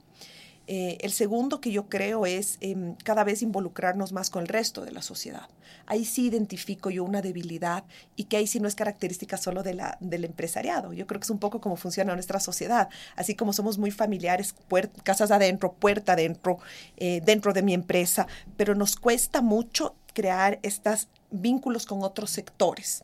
Eh, 0.66 0.98
el 1.02 1.12
segundo 1.12 1.62
que 1.62 1.72
yo 1.72 1.90
creo 1.90 2.26
es 2.26 2.58
em, 2.60 2.96
cada 3.04 3.24
vez 3.24 3.44
involucrarnos 3.44 4.14
más 4.14 4.32
con 4.32 4.42
el 4.42 4.48
resto 4.48 4.84
de 4.84 4.92
la 4.92 5.04
sociedad. 5.04 5.48
Ahí 5.86 6.06
sí 6.06 6.26
identifico 6.26 6.90
yo 6.90 7.04
una 7.04 7.22
debilidad 7.22 7.84
y 8.16 8.24
que 8.24 8.38
ahí 8.38 8.48
sí 8.48 8.60
no 8.60 8.68
es 8.68 8.74
característica 8.74 9.38
solo 9.38 9.62
de 9.62 9.76
la, 9.76 9.96
del 10.00 10.26
empresariado. 10.26 10.92
Yo 10.92 11.06
creo 11.06 11.20
que 11.20 11.26
es 11.26 11.30
un 11.30 11.38
poco 11.38 11.62
como 11.62 11.76
funciona 11.76 12.16
nuestra 12.16 12.40
sociedad. 12.40 12.90
Así 13.16 13.36
como 13.36 13.54
somos 13.54 13.78
muy 13.78 13.92
familiares, 13.92 14.56
casas 15.04 15.30
adentro, 15.30 15.74
puerta 15.74 16.14
adentro, 16.14 16.58
eh, 16.98 17.22
dentro 17.24 17.54
de 17.54 17.62
mi 17.62 17.76
empresa, 17.76 18.26
pero 18.58 18.74
nos 18.74 18.96
cuesta 18.96 19.44
mucho 19.44 19.94
crear 20.16 20.58
estos 20.64 21.10
vínculos 21.30 21.86
con 21.86 22.02
otros 22.02 22.32
sectores. 22.32 23.04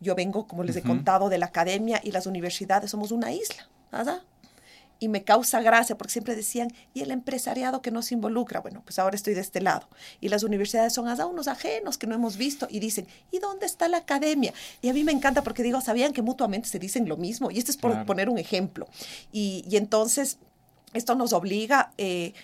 Yo 0.00 0.14
vengo, 0.14 0.46
como 0.46 0.64
les 0.64 0.76
he 0.76 0.82
contado, 0.82 1.28
de 1.28 1.38
la 1.38 1.46
academia 1.46 2.00
y 2.02 2.10
las 2.10 2.26
universidades 2.26 2.90
somos 2.90 3.12
una 3.12 3.32
isla, 3.32 3.68
¿verdad? 3.92 4.22
Y 4.98 5.08
me 5.08 5.24
causa 5.24 5.62
gracia 5.62 5.96
porque 5.96 6.12
siempre 6.12 6.34
decían, 6.36 6.72
¿y 6.92 7.00
el 7.00 7.10
empresariado 7.10 7.80
que 7.80 7.90
nos 7.90 8.12
involucra? 8.12 8.60
Bueno, 8.60 8.82
pues 8.84 8.98
ahora 8.98 9.16
estoy 9.16 9.32
de 9.32 9.40
este 9.40 9.62
lado. 9.62 9.88
Y 10.20 10.28
las 10.28 10.42
universidades 10.42 10.92
son 10.92 11.08
hasta 11.08 11.24
unos 11.24 11.48
ajenos 11.48 11.96
que 11.96 12.06
no 12.06 12.14
hemos 12.14 12.36
visto 12.36 12.66
y 12.70 12.80
dicen, 12.80 13.06
¿y 13.30 13.38
dónde 13.38 13.64
está 13.64 13.88
la 13.88 13.98
academia? 13.98 14.52
Y 14.82 14.90
a 14.90 14.92
mí 14.92 15.02
me 15.02 15.12
encanta 15.12 15.42
porque 15.42 15.62
digo, 15.62 15.80
sabían 15.80 16.12
que 16.12 16.20
mutuamente 16.20 16.68
se 16.68 16.78
dicen 16.78 17.08
lo 17.08 17.16
mismo. 17.16 17.50
Y 17.50 17.58
esto 17.58 17.70
es 17.70 17.78
por 17.78 18.04
poner 18.04 18.28
un 18.28 18.36
ejemplo. 18.36 18.88
Y, 19.32 19.64
y 19.70 19.76
entonces 19.78 20.38
esto 20.92 21.14
nos 21.14 21.32
obliga 21.32 21.92
eh, 21.98 22.34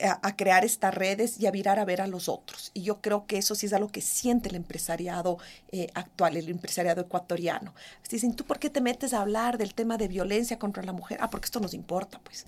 a, 0.00 0.36
crear 0.36 0.64
estas 0.64 0.94
redes 0.94 1.40
y 1.40 1.46
a 1.46 1.50
virar 1.50 1.78
a 1.78 1.84
ver 1.84 2.00
a 2.00 2.06
los 2.06 2.28
otros. 2.28 2.70
Y 2.74 2.82
yo 2.82 3.00
creo 3.00 3.26
que 3.26 3.38
eso 3.38 3.54
sí 3.54 3.66
es 3.66 3.72
algo 3.72 3.88
que 3.88 4.00
siente 4.00 4.48
el 4.48 4.54
empresariado 4.54 5.38
eh, 5.72 5.88
actual, 5.94 6.36
el 6.36 6.48
empresariado 6.48 7.02
ecuatoriano. 7.02 7.74
Dicen, 8.10 8.34
¿tú 8.34 8.44
por 8.44 8.58
qué 8.58 8.70
te 8.70 8.80
metes 8.80 9.12
a 9.12 9.20
hablar 9.20 9.58
del 9.58 9.74
tema 9.74 9.96
de 9.96 10.08
violencia 10.08 10.58
contra 10.58 10.82
la 10.82 10.92
mujer? 10.92 11.18
Ah, 11.20 11.30
porque 11.30 11.46
esto 11.46 11.60
nos 11.60 11.74
importa, 11.74 12.20
pues 12.22 12.46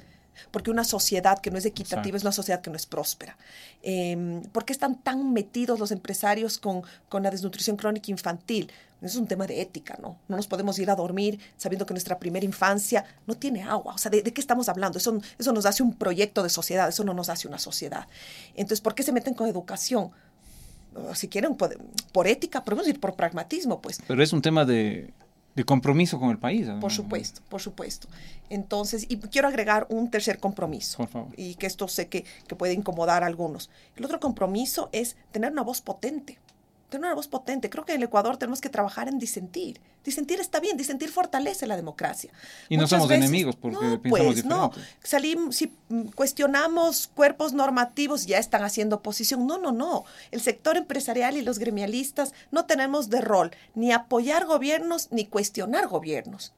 porque 0.50 0.70
una 0.70 0.84
sociedad 0.84 1.38
que 1.38 1.50
no 1.50 1.58
es 1.58 1.64
equitativa 1.64 2.16
es 2.16 2.22
una 2.22 2.32
sociedad 2.32 2.60
que 2.60 2.70
no 2.70 2.76
es 2.76 2.86
próspera. 2.86 3.36
Eh, 3.82 4.42
¿Por 4.52 4.64
qué 4.64 4.72
están 4.72 5.02
tan 5.02 5.32
metidos 5.32 5.78
los 5.78 5.90
empresarios 5.90 6.58
con, 6.58 6.82
con 7.08 7.22
la 7.22 7.30
desnutrición 7.30 7.76
crónica 7.76 8.10
infantil? 8.10 8.70
Eso 9.00 9.06
es 9.06 9.16
un 9.16 9.26
tema 9.26 9.46
de 9.46 9.60
ética, 9.60 9.98
¿no? 10.00 10.18
No 10.26 10.36
nos 10.36 10.46
podemos 10.46 10.78
ir 10.78 10.90
a 10.90 10.96
dormir 10.96 11.38
sabiendo 11.58 11.84
que 11.84 11.92
nuestra 11.92 12.18
primera 12.18 12.46
infancia 12.46 13.04
no 13.26 13.34
tiene 13.34 13.62
agua. 13.62 13.94
O 13.94 13.98
sea, 13.98 14.10
¿de, 14.10 14.22
qué 14.22 14.40
estamos 14.40 14.70
hablando? 14.70 14.98
Eso, 14.98 15.18
eso 15.38 15.52
nos 15.52 15.66
hace 15.66 15.82
un 15.82 15.94
proyecto 15.94 16.42
de 16.42 16.48
sociedad, 16.48 16.88
eso 16.88 17.04
no 17.04 17.12
nos 17.12 17.28
hace 17.28 17.46
una 17.46 17.58
sociedad. 17.58 18.06
Entonces, 18.54 18.80
¿por 18.80 18.94
qué 18.94 19.02
se 19.02 19.12
meten 19.12 19.34
con 19.34 19.48
educación? 19.48 20.10
si 21.12 21.28
quieren, 21.28 21.56
por, 21.56 21.76
por 22.10 22.26
ética, 22.26 22.64
podemos 22.64 22.88
ir 22.88 22.98
por 22.98 23.16
pragmatismo, 23.16 23.82
pues. 23.82 24.00
Pero 24.06 24.22
es 24.22 24.32
un 24.32 24.40
tema 24.40 24.64
de, 24.64 25.12
de 25.56 25.64
compromiso 25.64 26.20
con 26.20 26.30
el 26.30 26.38
país. 26.38 26.68
Por 26.80 26.92
supuesto, 26.92 27.40
por 27.48 27.60
supuesto. 27.60 28.08
Entonces, 28.50 29.06
y 29.08 29.16
quiero 29.16 29.48
agregar 29.48 29.86
un 29.88 30.10
tercer 30.10 30.38
compromiso. 30.38 30.98
Por 30.98 31.08
favor. 31.08 31.32
Y 31.36 31.54
que 31.54 31.66
esto 31.66 31.88
sé 31.88 32.08
que, 32.08 32.24
que 32.46 32.54
puede 32.54 32.74
incomodar 32.74 33.24
a 33.24 33.26
algunos. 33.26 33.70
El 33.96 34.04
otro 34.04 34.20
compromiso 34.20 34.90
es 34.92 35.16
tener 35.32 35.50
una 35.50 35.62
voz 35.62 35.80
potente 35.80 36.38
tener 36.88 37.06
una 37.06 37.14
voz 37.14 37.28
potente. 37.28 37.70
Creo 37.70 37.84
que 37.84 37.92
en 37.92 37.98
el 37.98 38.04
Ecuador 38.04 38.36
tenemos 38.36 38.60
que 38.60 38.68
trabajar 38.68 39.08
en 39.08 39.18
disentir. 39.18 39.80
Disentir 40.04 40.40
está 40.40 40.60
bien, 40.60 40.76
disentir 40.76 41.10
fortalece 41.10 41.66
la 41.66 41.76
democracia. 41.76 42.32
Y 42.68 42.76
no 42.76 42.86
somos 42.86 43.10
enemigos 43.10 43.56
porque 43.56 43.76
no, 43.76 44.00
pensamos 44.00 44.34
pues, 44.34 44.44
No, 44.44 44.72
salimos, 45.02 45.56
si 45.56 45.72
cuestionamos 46.14 47.08
cuerpos 47.08 47.52
normativos, 47.52 48.26
ya 48.26 48.38
están 48.38 48.62
haciendo 48.62 48.96
oposición. 48.96 49.46
No, 49.46 49.58
no, 49.58 49.72
no. 49.72 50.04
El 50.30 50.40
sector 50.40 50.76
empresarial 50.76 51.36
y 51.36 51.42
los 51.42 51.58
gremialistas 51.58 52.34
no 52.50 52.66
tenemos 52.66 53.10
de 53.10 53.20
rol 53.20 53.50
ni 53.74 53.92
apoyar 53.92 54.46
gobiernos 54.46 55.08
ni 55.10 55.26
cuestionar 55.26 55.88
gobiernos. 55.88 56.52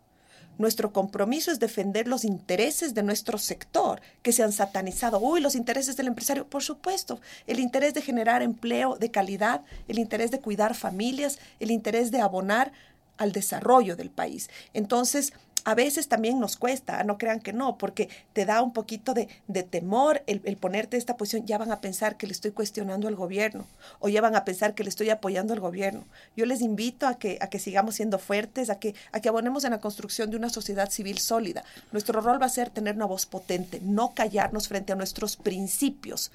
Nuestro 0.59 0.93
compromiso 0.93 1.51
es 1.51 1.61
defender 1.61 2.09
los 2.09 2.25
intereses 2.25 2.93
de 2.93 3.05
nuestro 3.05 3.39
sector, 3.39 4.03
que 4.23 4.33
se 4.33 4.43
han 4.43 4.53
satanizado. 4.53 5.21
Uy, 5.21 5.41
los 5.41 5.55
intereses 5.55 5.97
del 5.97 6.09
empresario, 6.09 6.47
por 6.47 6.63
supuesto. 6.63 7.21
El 7.47 7.61
interés 7.61 7.95
de 7.95 8.03
generar 8.03 8.43
empleo 8.43 8.97
de 8.97 9.11
calidad, 9.11 9.63
el 9.87 9.99
interés 9.99 10.33
de 10.33 10.41
cuidar 10.41 10.75
familias, 10.75 11.39
el 11.61 11.71
interés 11.71 12.11
de 12.11 12.21
abonar 12.21 12.73
al 13.19 13.33
desarrollo 13.33 13.97
del 13.97 14.11
país. 14.11 14.51
Entonces, 14.75 15.33
a 15.65 15.75
veces 15.75 16.09
también 16.09 16.41
nos 16.41 16.57
cuesta, 16.57 17.03
no 17.05 17.19
crean 17.19 17.41
que 17.41 17.53
no, 17.53 17.79
porque 17.79 18.09
te 18.33 18.45
da 18.45 18.63
un 18.63 18.73
poquito 18.73 19.15
de, 19.15 19.29
temor 19.65 20.23
el, 20.27 20.41
ponerte 20.57 20.97
en 20.97 20.99
esta 20.99 21.17
posición. 21.17 21.47
Ya 21.47 21.59
van 21.59 21.73
a 21.73 21.81
pensar 21.81 22.17
que 22.17 22.27
le 22.27 22.33
estoy 22.33 22.51
cuestionando 22.51 23.09
al 23.09 23.17
gobierno 23.17 23.67
o 24.01 24.09
ya 24.09 24.21
van 24.21 24.37
a 24.37 24.45
pensar 24.45 24.75
que 24.75 24.83
le 24.83 24.89
estoy 24.89 25.11
apoyando 25.11 25.53
al 25.55 25.61
gobierno. 25.61 26.05
Yo 26.37 26.47
les 26.47 26.61
invito 26.61 27.07
a 27.07 27.19
que, 27.19 27.39
a 27.41 27.49
que 27.49 27.59
sigamos 27.59 27.97
siendo 27.97 28.19
fuertes, 28.19 28.71
a 28.71 28.79
que, 28.79 28.95
a 29.13 29.21
que 29.21 29.29
abonemos 29.29 29.65
en 29.65 29.73
la 29.73 29.81
construcción 29.81 30.31
de 30.31 30.37
una 30.37 30.51
sociedad 30.51 30.91
civil 30.91 31.19
sólida. 31.19 31.65
Nuestro 31.93 32.21
rol 32.21 32.41
va 32.41 32.47
a 32.47 32.51
ser 32.51 32.71
tener 32.71 32.97
una 32.97 33.07
voz 33.07 33.27
potente, 33.27 33.81
no 33.83 34.15
callarnos 34.15 34.69
frente 34.69 34.93
a 34.93 34.97
nuestros 34.97 35.37
principios 35.37 36.31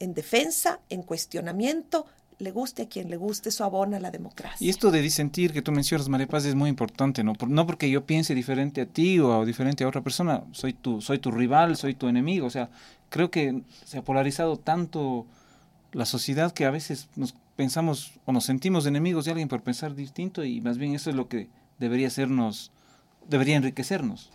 en 0.00 0.14
defensa, 0.14 0.80
en 0.90 1.02
cuestionamiento, 1.02 2.06
le 2.38 2.52
guste 2.52 2.82
a 2.82 2.88
quien 2.88 3.10
le 3.10 3.16
guste, 3.16 3.48
eso 3.48 3.64
abona 3.64 3.98
la 3.98 4.10
democracia. 4.10 4.64
Y 4.64 4.70
esto 4.70 4.90
de 4.90 5.02
disentir 5.02 5.52
que 5.52 5.62
tú 5.62 5.72
mencionas, 5.72 6.08
María 6.08 6.28
Paz, 6.28 6.44
es 6.44 6.54
muy 6.54 6.70
importante, 6.70 7.24
¿no? 7.24 7.32
no 7.46 7.66
porque 7.66 7.90
yo 7.90 8.04
piense 8.06 8.34
diferente 8.34 8.80
a 8.80 8.86
ti 8.86 9.18
o 9.18 9.44
diferente 9.44 9.84
a 9.84 9.88
otra 9.88 10.02
persona, 10.02 10.44
soy 10.52 10.72
tu, 10.72 11.00
soy 11.00 11.18
tu 11.18 11.30
rival, 11.30 11.76
soy 11.76 11.94
tu 11.94 12.08
enemigo. 12.08 12.46
O 12.46 12.50
sea, 12.50 12.70
creo 13.08 13.30
que 13.30 13.62
se 13.84 13.98
ha 13.98 14.02
polarizado 14.02 14.56
tanto 14.56 15.26
la 15.92 16.04
sociedad 16.04 16.52
que 16.52 16.64
a 16.64 16.70
veces 16.70 17.08
nos 17.16 17.34
pensamos 17.56 18.12
o 18.24 18.32
nos 18.32 18.44
sentimos 18.44 18.86
enemigos 18.86 19.24
de 19.24 19.32
alguien 19.32 19.48
por 19.48 19.62
pensar 19.62 19.94
distinto 19.94 20.44
y 20.44 20.60
más 20.60 20.78
bien 20.78 20.94
eso 20.94 21.10
es 21.10 21.16
lo 21.16 21.28
que 21.28 21.48
debería 21.78 22.06
hacernos, 22.06 22.70
debería 23.28 23.56
enriquecernos. 23.56 24.30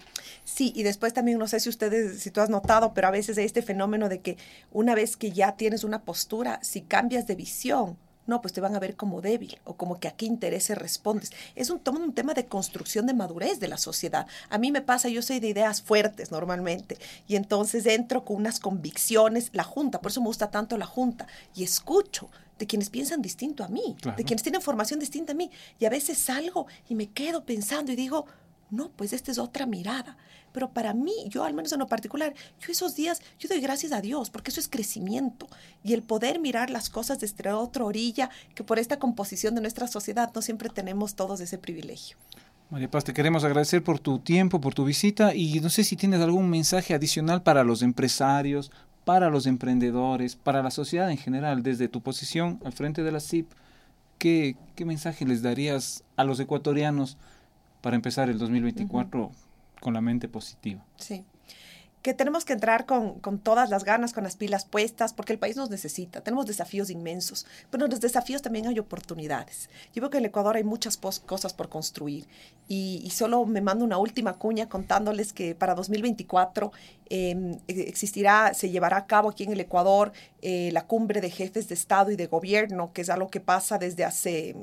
Sí, 0.45 0.73
y 0.75 0.83
después 0.83 1.13
también, 1.13 1.37
no 1.37 1.47
sé 1.47 1.59
si 1.59 1.69
ustedes, 1.69 2.21
si 2.21 2.31
tú 2.31 2.41
has 2.41 2.49
notado, 2.49 2.93
pero 2.93 3.07
a 3.07 3.11
veces 3.11 3.37
hay 3.37 3.45
este 3.45 3.61
fenómeno 3.61 4.09
de 4.09 4.19
que 4.19 4.37
una 4.71 4.95
vez 4.95 5.17
que 5.17 5.31
ya 5.31 5.55
tienes 5.55 5.83
una 5.83 6.03
postura, 6.03 6.59
si 6.61 6.81
cambias 6.81 7.27
de 7.27 7.35
visión, 7.35 7.97
no, 8.25 8.41
pues 8.41 8.53
te 8.53 8.61
van 8.61 8.75
a 8.75 8.79
ver 8.79 8.95
como 8.95 9.21
débil 9.21 9.59
o 9.65 9.75
como 9.75 9.99
que 9.99 10.07
a 10.07 10.11
qué 10.11 10.25
interés 10.25 10.69
respondes. 10.69 11.31
Es 11.55 11.69
un, 11.69 11.81
un 11.87 12.13
tema 12.13 12.33
de 12.33 12.45
construcción 12.45 13.05
de 13.05 13.13
madurez 13.13 13.59
de 13.59 13.67
la 13.67 13.77
sociedad. 13.77 14.27
A 14.49 14.57
mí 14.57 14.71
me 14.71 14.81
pasa, 14.81 15.09
yo 15.09 15.21
soy 15.21 15.39
de 15.39 15.49
ideas 15.49 15.81
fuertes 15.81 16.31
normalmente 16.31 16.97
y 17.27 17.35
entonces 17.35 17.85
entro 17.85 18.23
con 18.23 18.37
unas 18.37 18.59
convicciones, 18.59 19.49
la 19.53 19.63
Junta, 19.63 19.99
por 19.99 20.11
eso 20.11 20.21
me 20.21 20.27
gusta 20.27 20.51
tanto 20.51 20.77
la 20.77 20.85
Junta 20.85 21.27
y 21.53 21.63
escucho 21.63 22.29
de 22.59 22.67
quienes 22.67 22.89
piensan 22.89 23.21
distinto 23.21 23.63
a 23.63 23.67
mí, 23.67 23.97
de 24.15 24.23
quienes 24.23 24.43
tienen 24.43 24.61
formación 24.61 24.99
distinta 24.99 25.33
a 25.33 25.35
mí 25.35 25.49
y 25.79 25.85
a 25.85 25.89
veces 25.89 26.17
salgo 26.17 26.67
y 26.87 26.95
me 26.95 27.09
quedo 27.09 27.43
pensando 27.43 27.91
y 27.91 27.95
digo, 27.95 28.25
No, 28.73 28.89
pues 28.89 29.13
esta 29.13 29.31
es 29.31 29.37
otra 29.37 29.67
mirada. 29.67 30.17
Pero 30.51 30.71
para 30.71 30.95
mí, 30.95 31.13
yo 31.27 31.43
al 31.43 31.53
menos 31.53 31.71
en 31.73 31.79
lo 31.79 31.85
particular, 31.85 32.33
yo 32.59 32.71
esos 32.71 32.95
días, 32.95 33.21
yo 33.37 33.47
doy 33.47 33.61
gracias 33.61 33.91
a 33.91 34.01
Dios, 34.01 34.31
porque 34.31 34.49
eso 34.49 34.59
es 34.59 34.67
crecimiento. 34.67 35.47
Y 35.83 35.93
el 35.93 36.01
poder 36.01 36.39
mirar 36.39 36.71
las 36.71 36.89
cosas 36.89 37.19
desde 37.19 37.51
otra 37.51 37.85
orilla, 37.85 38.31
que 38.55 38.63
por 38.63 38.79
esta 38.79 38.97
composición 38.97 39.53
de 39.53 39.61
nuestra 39.61 39.87
sociedad 39.87 40.31
no 40.33 40.41
siempre 40.41 40.69
tenemos 40.69 41.13
todos 41.13 41.39
ese 41.39 41.59
privilegio. 41.59 42.17
María 42.71 42.89
Paz, 42.89 43.03
te 43.03 43.13
queremos 43.13 43.43
agradecer 43.43 43.83
por 43.83 43.99
tu 43.99 44.17
tiempo, 44.17 44.59
por 44.59 44.73
tu 44.73 44.85
visita 44.85 45.35
y 45.35 45.59
no 45.59 45.69
sé 45.69 45.83
si 45.83 45.95
tienes 45.95 46.21
algún 46.21 46.49
mensaje 46.49 46.95
adicional 46.95 47.43
para 47.43 47.63
los 47.63 47.83
empresarios, 47.83 48.71
para 49.05 49.29
los 49.29 49.45
emprendedores, 49.45 50.35
para 50.35 50.63
la 50.63 50.71
sociedad 50.71 51.11
en 51.11 51.17
general, 51.19 51.61
desde 51.61 51.89
tu 51.89 52.01
posición 52.01 52.59
al 52.65 52.73
frente 52.73 53.03
de 53.03 53.11
la 53.11 53.19
CIP. 53.19 53.51
¿Qué, 54.17 54.55
qué 54.75 54.85
mensaje 54.85 55.25
les 55.25 55.43
darías 55.43 56.03
a 56.15 56.23
los 56.23 56.39
ecuatorianos 56.39 57.17
para 57.83 57.97
empezar 57.97 58.29
el 58.29 58.39
2024 58.39 59.29
con 59.81 59.93
la 59.93 59.99
mente 59.99 60.29
positiva? 60.29 60.83
Sí 60.95 61.25
que 62.03 62.13
tenemos 62.13 62.43
que 62.43 62.51
entrar 62.51 62.85
con, 62.85 63.19
con, 63.21 63.39
todas 63.39 63.69
las 63.69 63.85
ganas, 63.85 64.11
con 64.11 64.25
las 64.25 64.35
pilas 64.35 64.65
puestas, 64.65 65.13
porque 65.13 65.31
el 65.31 65.39
país 65.39 65.55
nos 65.55 65.69
necesita. 65.69 66.19
Tenemos 66.19 66.45
desafíos 66.45 66.89
inmensos, 66.89 67.47
pero 67.71 67.85
en 67.85 67.91
los 67.91 68.01
desafíos 68.01 68.41
también 68.41 68.67
hay 68.67 68.77
oportunidades. 68.77 69.69
Yo 69.95 70.01
veo 70.01 70.09
que 70.09 70.17
en 70.17 70.25
el 70.25 70.29
Ecuador 70.29 70.57
hay 70.57 70.65
muchas 70.65 70.97
cosas 70.97 71.53
por 71.53 71.69
construir 71.69 72.27
y, 72.67 73.09
solo 73.13 73.45
me 73.45 73.61
mando 73.61 73.85
una 73.85 73.97
última 73.97 74.33
cuña 74.33 74.67
contándoles 74.67 75.31
que 75.31 75.55
para 75.55 75.75
2024 75.75 76.73
em, 77.09 77.53
e, 77.69 77.81
existirá, 77.87 78.53
se 78.53 78.69
llevará 78.69 78.97
a 78.97 79.05
cabo 79.05 79.29
aquí 79.29 79.43
en 79.45 79.53
el 79.53 79.61
Ecuador 79.61 80.11
eh, 80.41 80.71
la 80.73 80.85
cumbre 80.85 81.21
de 81.21 81.29
jefes 81.29 81.69
de 81.69 81.75
Estado 81.75 82.11
y 82.11 82.17
de 82.17 82.27
Gobierno, 82.27 82.91
que 82.91 83.01
es 83.01 83.09
algo 83.09 83.29
que 83.29 83.39
pasa 83.39 83.77
desde 83.77 84.03
hace 84.03 84.55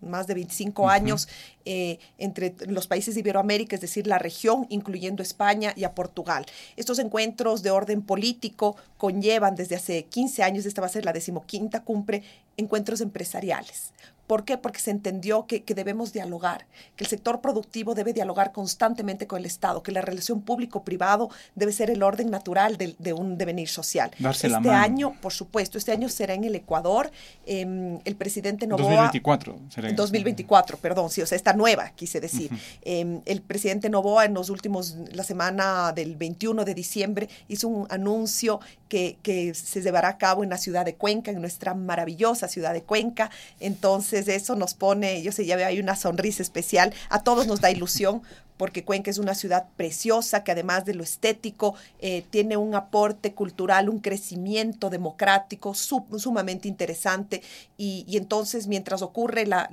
más 0.00 0.26
de 0.26 0.34
25 0.34 0.88
años 0.88 1.28
eh, 1.64 1.98
entre 2.18 2.54
los 2.66 2.86
países 2.86 3.14
de 3.14 3.20
Iberoamérica, 3.20 3.76
es 3.76 3.82
decir, 3.82 4.06
la 4.06 4.18
región, 4.18 4.66
incluyendo 4.68 5.22
España 5.22 5.72
y 5.76 5.84
a 5.84 5.94
Portugal. 5.94 6.46
Estos 6.76 6.98
encuentros 6.98 7.62
de 7.62 7.70
orden 7.70 8.02
político 8.02 8.76
conllevan 8.96 9.54
desde 9.54 9.76
hace 9.76 10.04
15 10.04 10.42
años, 10.42 10.66
esta 10.66 10.80
va 10.80 10.86
a 10.86 10.90
ser 10.90 11.04
la 11.04 11.12
decimoquinta 11.12 11.82
cumbre, 11.82 12.22
encuentros 12.56 13.00
empresariales. 13.00 13.92
¿Por 14.28 14.44
qué? 14.44 14.58
Porque 14.58 14.78
se 14.78 14.90
entendió 14.90 15.46
que, 15.46 15.64
debemos 15.74 16.12
dialogar, 16.12 16.66
que 16.96 17.04
el 17.04 17.08
sector 17.08 17.40
productivo 17.40 17.94
debe 17.94 18.12
dialogar 18.12 18.52
constantemente 18.52 19.26
con 19.26 19.38
el 19.38 19.46
Estado, 19.46 19.82
que 19.82 19.90
la 19.90 20.02
relación 20.02 20.42
público-privado 20.42 21.30
debe 21.54 21.72
ser 21.72 21.90
el 21.90 22.02
orden 22.02 22.30
natural 22.30 22.76
de, 22.76 23.12
un 23.14 23.38
devenir 23.38 23.70
social. 23.70 24.10
Darse 24.18 24.48
este 24.48 24.68
la 24.68 24.82
año, 24.82 25.14
por 25.22 25.32
supuesto, 25.32 25.78
este 25.78 25.92
año 25.92 26.10
será 26.10 26.34
en 26.34 26.44
el 26.44 26.54
Ecuador. 26.54 27.10
Em, 27.46 28.00
el 28.04 28.16
presidente 28.16 28.66
Novoa. 28.66 28.84
2024 28.84 29.58
será. 29.70 29.92
2024, 29.92 30.76
perdón, 30.76 31.08
sí, 31.08 31.22
o 31.22 31.26
sea, 31.26 31.36
esta 31.36 31.54
nueva, 31.54 31.88
quise 31.96 32.20
decir. 32.20 32.50
Em, 32.82 33.22
el 33.24 33.40
presidente 33.40 33.88
Novoa 33.88 34.26
en 34.26 34.34
los 34.34 34.50
últimos, 34.50 34.94
la 35.10 35.24
semana 35.24 35.92
del 35.92 36.16
21 36.16 36.66
de 36.66 36.74
diciembre, 36.74 37.30
hizo 37.48 37.66
un 37.66 37.86
anuncio 37.88 38.60
que, 38.90 39.16
que 39.22 39.54
se 39.54 39.80
llevará 39.80 40.08
a 40.08 40.18
cabo 40.18 40.44
en 40.44 40.50
la 40.50 40.58
ciudad 40.58 40.84
de 40.84 40.96
Cuenca, 40.96 41.30
en 41.30 41.40
nuestra 41.40 41.72
maravillosa 41.72 42.46
ciudad 42.46 42.74
de 42.74 42.82
Cuenca. 42.82 43.30
Entonces, 43.58 44.17
eso 44.26 44.56
nos 44.56 44.74
pone, 44.74 45.22
yo 45.22 45.30
sé, 45.30 45.46
ya 45.46 45.56
veo 45.56 45.68
hay 45.68 45.78
una 45.78 45.94
sonrisa 45.94 46.42
especial, 46.42 46.92
a 47.10 47.22
todos 47.22 47.46
nos 47.46 47.60
da 47.60 47.70
ilusión 47.70 48.22
porque 48.58 48.84
Cuenca 48.84 49.10
es 49.10 49.16
una 49.18 49.34
ciudad 49.34 49.66
preciosa 49.76 50.44
que 50.44 50.52
además 50.52 50.84
de 50.84 50.94
lo 50.94 51.02
estético 51.02 51.74
eh, 52.00 52.24
tiene 52.28 52.58
un 52.58 52.74
aporte 52.74 53.32
cultural, 53.32 53.88
un 53.88 54.00
crecimiento 54.00 54.90
democrático 54.90 55.72
sumamente 55.74 56.68
interesante 56.68 57.42
y, 57.78 58.04
entonces 58.16 58.66
mientras 58.66 59.02
ocurre 59.02 59.46
la, 59.46 59.68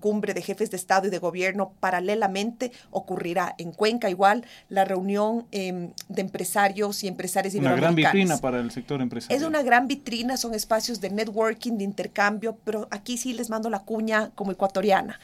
cumbre 0.00 0.34
de 0.34 0.42
jefes 0.42 0.70
de 0.70 0.76
Estado 0.76 1.08
y 1.08 1.10
de 1.10 1.18
Gobierno, 1.18 1.72
paralelamente 1.80 2.70
ocurrirá 2.90 3.54
en 3.58 3.72
Cuenca 3.72 4.10
igual 4.10 4.44
la 4.68 4.84
reunión 4.84 5.46
em, 5.50 5.92
de 6.08 6.20
empresarios 6.20 7.02
y 7.02 7.08
empresarias 7.08 7.54
Una 7.54 7.74
gran 7.74 7.94
vitrina 7.94 8.36
para 8.36 8.60
el 8.60 8.70
sector 8.70 9.00
empresarial. 9.00 9.40
Es 9.40 9.46
una 9.46 9.62
gran 9.62 9.88
vitrina, 9.88 10.36
son 10.36 10.54
espacios 10.54 11.00
de 11.00 11.10
networking, 11.10 11.78
de 11.78 11.84
intercambio, 11.84 12.58
pero 12.64 12.86
aquí 12.90 13.16
sí 13.16 13.32
les 13.32 13.48
mando 13.48 13.70
la 13.70 13.80
cuña 13.80 14.30
como 14.34 14.52
ecuatoriana. 14.52 15.18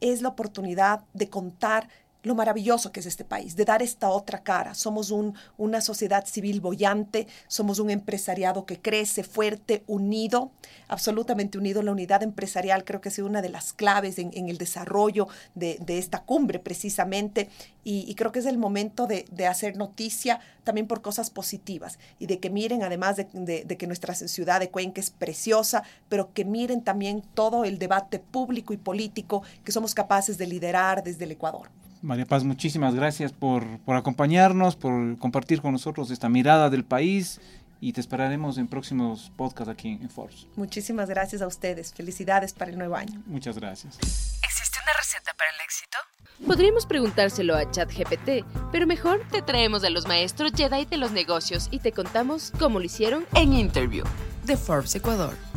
Es 0.00 0.20
la 0.20 0.28
oportunidad 0.28 1.00
de 1.14 1.28
contar 1.28 1.88
lo 2.22 2.34
maravilloso 2.34 2.92
que 2.92 3.00
es 3.00 3.06
este 3.06 3.24
país, 3.24 3.56
de 3.56 3.64
dar 3.64 3.82
esta 3.82 4.10
otra 4.10 4.42
cara. 4.42 4.74
Somos 4.74 5.10
un, 5.10 5.34
una 5.56 5.80
sociedad 5.80 6.26
civil 6.26 6.60
bollante, 6.60 7.26
somos 7.48 7.78
un 7.78 7.90
empresariado 7.90 8.66
que 8.66 8.78
crece 8.78 9.24
fuerte, 9.24 9.84
unido, 9.86 10.50
absolutamente 10.88 11.58
unido. 11.58 11.82
La 11.82 11.92
unidad 11.92 12.22
empresarial 12.22 12.84
creo 12.84 13.00
que 13.00 13.08
ha 13.08 13.12
sido 13.12 13.26
una 13.26 13.42
de 13.42 13.48
las 13.48 13.72
claves 13.72 14.18
en, 14.18 14.48
el 14.48 14.58
desarrollo 14.58 15.28
de, 15.54 15.78
esta 15.86 16.22
cumbre 16.22 16.58
precisamente 16.58 17.48
y, 17.84 18.14
creo 18.14 18.32
que 18.32 18.40
es 18.40 18.46
el 18.46 18.58
momento 18.58 19.06
de, 19.06 19.24
hacer 19.46 19.76
noticia 19.76 20.40
también 20.64 20.86
por 20.86 21.02
cosas 21.02 21.30
positivas 21.30 21.98
y 22.18 22.26
de 22.26 22.38
que 22.38 22.50
miren, 22.50 22.82
además 22.82 23.16
de, 23.16 23.64
de 23.64 23.76
que 23.76 23.86
nuestra 23.86 24.14
ciudad 24.14 24.60
de 24.60 24.70
Cuenca 24.70 25.00
es 25.00 25.10
preciosa, 25.10 25.82
pero 26.08 26.32
que 26.32 26.44
miren 26.44 26.82
también 26.82 27.22
todo 27.34 27.64
el 27.64 27.78
debate 27.78 28.18
público 28.18 28.72
y 28.72 28.76
político 28.76 29.42
que 29.64 29.72
somos 29.72 29.94
capaces 29.94 30.38
de 30.38 30.46
liderar 30.46 31.02
desde 31.02 31.24
el 31.24 31.32
Ecuador. 31.32 31.70
María 32.02 32.26
Paz, 32.26 32.44
muchísimas 32.44 32.94
gracias 32.94 33.32
por, 33.32 33.64
acompañarnos, 33.86 34.76
por 34.76 35.18
compartir 35.18 35.60
con 35.60 35.72
nosotros 35.72 36.10
esta 36.10 36.28
mirada 36.28 36.70
del 36.70 36.84
país 36.84 37.40
y 37.80 37.92
te 37.92 38.00
esperaremos 38.00 38.58
en 38.58 38.68
próximos 38.68 39.32
podcasts 39.36 39.70
aquí 39.70 39.98
en 40.00 40.10
Forbes. 40.10 40.46
Muchísimas 40.56 41.08
gracias 41.08 41.42
a 41.42 41.46
ustedes. 41.46 41.92
Felicidades 41.92 42.52
para 42.52 42.70
el 42.70 42.78
nuevo 42.78 42.94
año. 42.96 43.22
Muchas 43.26 43.56
gracias. 43.58 43.98
¿Existe 43.98 44.78
una 44.82 44.92
receta 44.98 45.32
para 45.36 45.50
el 45.50 45.56
éxito? 45.64 45.98
Podríamos 46.46 46.86
preguntárselo 46.86 47.54
a 47.54 47.70
ChatGPT, 47.70 48.44
pero 48.72 48.86
mejor 48.86 49.22
te 49.30 49.42
traemos 49.42 49.84
a 49.84 49.90
los 49.90 50.06
maestros 50.06 50.52
Jedi 50.54 50.86
de 50.86 50.96
los 50.96 51.12
negocios 51.12 51.68
y 51.70 51.80
te 51.80 51.92
contamos 51.92 52.52
cómo 52.58 52.78
lo 52.78 52.84
hicieron 52.86 53.26
en 53.34 53.52
Interview 53.52 54.04
de 54.44 54.56
Forbes 54.56 54.94
Ecuador. 54.94 55.49